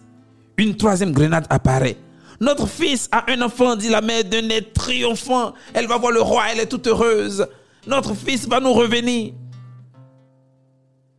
une 0.58 0.76
troisième 0.76 1.12
grenade 1.12 1.46
apparaît. 1.50 1.98
Notre 2.40 2.68
fils 2.68 3.08
a 3.12 3.32
un 3.32 3.42
enfant, 3.42 3.76
dit 3.76 3.90
la 3.90 4.02
mère 4.02 4.24
d'un 4.24 4.50
être 4.50 4.74
triomphant. 4.74 5.54
Elle 5.74 5.88
va 5.88 5.98
voir 5.98 6.12
le 6.12 6.22
roi, 6.22 6.46
elle 6.52 6.60
est 6.60 6.68
toute 6.68 6.88
heureuse. 6.88 7.48
notre 7.88 8.14
fils 8.14 8.48
va 8.48 8.60
nous 8.60 8.74
revenir. 8.74 9.34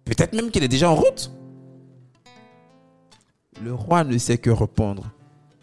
Peut-être 0.05 0.35
même 0.35 0.51
qu'il 0.51 0.65
est 0.65 0.69
déjà 0.69 0.91
en 0.91 0.95
route. 0.95 1.31
Le 3.63 3.75
roi 3.75 4.05
ne 4.05 4.19
sait 4.19 4.39
que 4.39 4.51
répondre. 4.51 5.05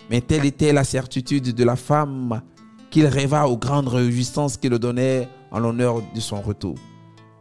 Mais 0.10 0.22
telle 0.22 0.46
était 0.46 0.74
la 0.74 0.84
certitude 0.84 1.54
de 1.54 1.64
la 1.64 1.76
femme 1.76 2.42
qu'il 2.90 3.06
rêva 3.06 3.48
aux 3.48 3.58
grandes 3.58 3.88
réjouissances 3.88 4.58
qu'il 4.58 4.78
donnait 4.78 5.28
en 5.54 5.60
l'honneur 5.60 6.02
de 6.14 6.20
son 6.20 6.42
retour. 6.42 6.76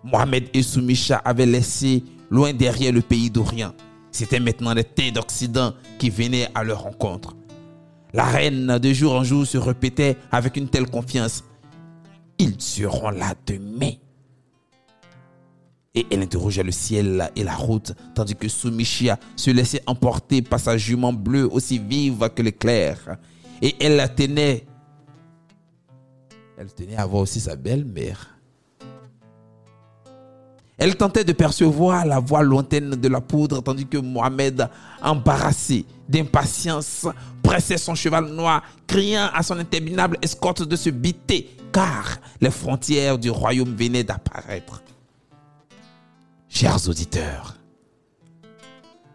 Mohamed 0.04 0.48
et 0.54 0.62
Soumisha 0.62 1.16
avaient 1.16 1.46
laissé 1.46 2.04
loin 2.30 2.52
derrière 2.52 2.92
le 2.92 3.00
pays 3.00 3.30
d'Orient. 3.30 3.72
C'était 4.10 4.40
maintenant 4.40 4.74
les 4.74 4.84
têtes 4.84 5.14
d'Occident 5.14 5.72
qui 5.98 6.10
venaient 6.10 6.48
à 6.54 6.62
leur 6.62 6.82
rencontre. 6.82 7.34
La 8.12 8.24
reine 8.24 8.78
de 8.78 8.92
jour 8.92 9.14
en 9.14 9.24
jour 9.24 9.46
se 9.46 9.56
répétait 9.56 10.16
avec 10.30 10.56
une 10.56 10.68
telle 10.68 10.86
confiance. 10.86 11.44
Ils 12.38 12.60
seront 12.60 13.10
là 13.10 13.34
demain. 13.46 13.92
Et 15.94 16.06
elle 16.10 16.22
interrogeait 16.22 16.62
le 16.62 16.72
ciel 16.72 17.30
et 17.36 17.44
la 17.44 17.54
route, 17.54 17.92
tandis 18.14 18.34
que 18.34 18.48
Soumishia 18.48 19.18
se 19.36 19.50
laissait 19.50 19.82
emporter 19.86 20.42
par 20.42 20.60
sa 20.60 20.76
jument 20.76 21.12
bleue 21.12 21.46
aussi 21.50 21.78
vive 21.78 22.28
que 22.34 22.42
l'éclair. 22.42 23.16
Et 23.62 23.76
elle 23.80 23.96
la 23.96 24.08
tenait. 24.08 24.66
Elle 26.62 26.72
tenait 26.72 26.96
à 26.96 27.06
voir 27.06 27.22
aussi 27.22 27.40
sa 27.40 27.56
belle-mère. 27.56 28.38
Elle 30.78 30.96
tentait 30.96 31.24
de 31.24 31.32
percevoir 31.32 32.06
la 32.06 32.20
voix 32.20 32.44
lointaine 32.44 32.90
de 32.90 33.08
la 33.08 33.20
poudre, 33.20 33.60
tandis 33.60 33.84
que 33.84 33.98
Mohamed, 33.98 34.68
embarrassé 35.02 35.84
d'impatience, 36.08 37.08
pressait 37.42 37.78
son 37.78 37.96
cheval 37.96 38.26
noir, 38.26 38.62
criant 38.86 39.28
à 39.34 39.42
son 39.42 39.58
interminable 39.58 40.18
escorte 40.22 40.62
de 40.62 40.76
se 40.76 40.90
biter, 40.90 41.50
car 41.72 42.18
les 42.40 42.52
frontières 42.52 43.18
du 43.18 43.28
royaume 43.28 43.74
venaient 43.74 44.04
d'apparaître. 44.04 44.84
Chers 46.48 46.88
auditeurs, 46.88 47.56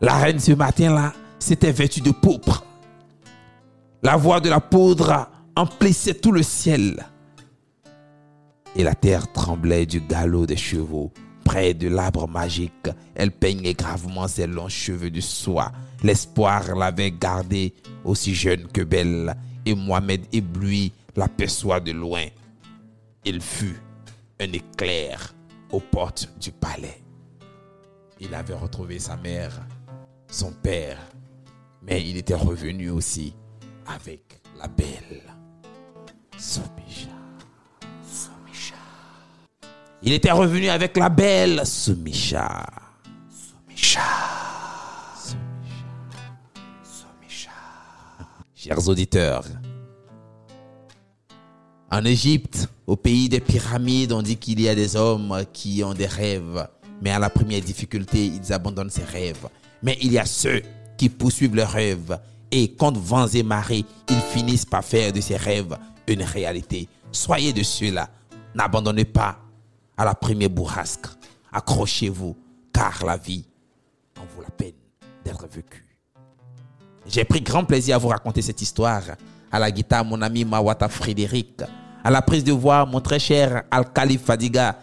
la 0.01 0.17
reine 0.17 0.39
ce 0.39 0.51
matin-là 0.51 1.13
s'était 1.39 1.71
vêtue 1.71 2.01
de 2.01 2.11
pourpre. 2.11 2.65
La 4.03 4.17
voix 4.17 4.41
de 4.41 4.49
la 4.49 4.59
poudre 4.59 5.29
emplissait 5.55 6.15
tout 6.15 6.33
le 6.33 6.43
ciel. 6.43 7.05
Et 8.75 8.83
la 8.83 8.95
terre 8.95 9.31
tremblait 9.31 9.85
du 9.85 10.01
galop 10.01 10.45
des 10.45 10.57
chevaux. 10.57 11.11
Près 11.43 11.73
de 11.73 11.87
l'arbre 11.87 12.27
magique, 12.27 12.89
elle 13.15 13.31
peignait 13.31 13.73
gravement 13.73 14.27
ses 14.27 14.47
longs 14.47 14.69
cheveux 14.69 15.09
de 15.09 15.21
soie. 15.21 15.71
L'espoir 16.03 16.75
l'avait 16.75 17.11
gardée 17.11 17.73
aussi 18.03 18.35
jeune 18.35 18.67
que 18.67 18.81
belle, 18.81 19.35
et 19.65 19.73
Mohamed 19.73 20.21
ébloui 20.31 20.91
l'aperçoit 21.15 21.79
de 21.79 21.91
loin. 21.91 22.25
Il 23.25 23.41
fut 23.41 23.79
un 24.39 24.51
éclair 24.51 25.33
aux 25.71 25.79
portes 25.79 26.29
du 26.39 26.51
palais. 26.51 27.01
Il 28.19 28.33
avait 28.33 28.53
retrouvé 28.53 28.99
sa 28.99 29.17
mère, 29.17 29.65
son 30.29 30.51
père, 30.51 30.99
mais 31.81 32.07
il 32.07 32.17
était 32.17 32.35
revenu 32.35 32.89
aussi 32.89 33.33
avec 33.85 34.41
la 34.59 34.67
belle 34.67 35.23
Soumisha. 36.37 37.16
Il 40.01 40.13
était 40.13 40.31
revenu 40.31 40.69
avec 40.69 40.95
la 40.97 41.09
belle 41.09 41.65
Soumisha. 41.65 42.65
Soumisha. 43.29 44.01
Soumisha. 46.83 47.51
Chers 48.55 48.87
auditeurs, 48.87 49.43
en 51.91 52.05
Égypte, 52.05 52.67
au 52.85 52.95
pays 52.95 53.29
des 53.29 53.39
pyramides, 53.39 54.11
on 54.11 54.21
dit 54.21 54.37
qu'il 54.37 54.61
y 54.61 54.69
a 54.69 54.75
des 54.75 54.95
hommes 54.95 55.43
qui 55.53 55.83
ont 55.83 55.93
des 55.93 56.05
rêves 56.05 56.67
mais 57.01 57.11
à 57.11 57.19
la 57.19 57.29
première 57.29 57.61
difficulté, 57.61 58.25
ils 58.25 58.53
abandonnent 58.53 58.89
ces 58.89 59.03
rêves. 59.03 59.47
Mais 59.83 59.97
il 60.01 60.11
y 60.11 60.17
a 60.17 60.25
ceux 60.25 60.61
qui 60.97 61.09
poursuivent 61.09 61.55
leurs 61.55 61.71
rêves 61.71 62.17
et 62.51 62.71
contre 62.71 62.99
vents 62.99 63.27
et 63.27 63.43
marées, 63.43 63.85
ils 64.09 64.21
finissent 64.33 64.65
par 64.65 64.83
faire 64.83 65.11
de 65.13 65.21
ces 65.21 65.37
rêves 65.37 65.77
une 66.07 66.23
réalité. 66.23 66.87
Soyez 67.11 67.53
de 67.53 67.63
ceux-là. 67.63 68.09
N'abandonnez 68.55 69.05
pas 69.05 69.39
à 69.97 70.05
la 70.05 70.13
première 70.15 70.49
bourrasque. 70.49 71.07
Accrochez-vous, 71.51 72.37
car 72.71 73.03
la 73.05 73.17
vie 73.17 73.45
en 74.19 74.25
vaut 74.35 74.41
la 74.41 74.49
peine 74.49 74.73
d'être 75.25 75.47
vécue. 75.47 75.85
J'ai 77.07 77.23
pris 77.23 77.41
grand 77.41 77.65
plaisir 77.65 77.95
à 77.95 77.99
vous 77.99 78.09
raconter 78.09 78.41
cette 78.41 78.61
histoire. 78.61 79.03
À 79.51 79.59
la 79.59 79.71
guitare, 79.71 80.05
mon 80.05 80.21
ami 80.21 80.45
Mawata 80.45 80.89
Frédéric. 80.89 81.63
À 82.03 82.11
la 82.11 82.21
prise 82.21 82.43
de 82.43 82.51
voix, 82.51 82.85
mon 82.85 83.01
très 83.01 83.19
cher 83.19 83.63
Al-Khalif 83.71 84.23
Fadiga 84.23 84.77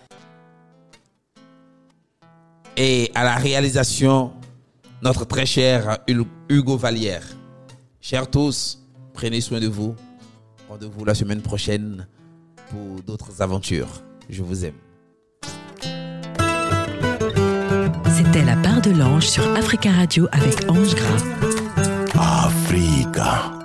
et 2.76 3.10
à 3.14 3.24
la 3.24 3.36
réalisation, 3.36 4.32
notre 5.02 5.24
très 5.24 5.46
cher 5.46 5.98
Hugo 6.48 6.76
Vallière. 6.76 7.24
Chers 8.00 8.28
tous, 8.28 8.84
prenez 9.12 9.40
soin 9.40 9.60
de 9.60 9.68
vous. 9.68 9.94
Rendez-vous 10.68 11.04
la 11.04 11.14
semaine 11.14 11.40
prochaine 11.40 12.06
pour 12.70 13.02
d'autres 13.02 13.40
aventures. 13.42 14.02
Je 14.28 14.42
vous 14.42 14.64
aime. 14.64 14.74
C'était 18.34 18.46
la 18.46 18.56
part 18.56 18.80
de 18.80 18.90
l'ange 18.90 19.28
sur 19.28 19.44
Africa 19.56 19.92
Radio 19.92 20.26
avec 20.32 20.68
Ange 20.68 20.96
Gras. 20.96 21.22
Africa. 22.18 23.63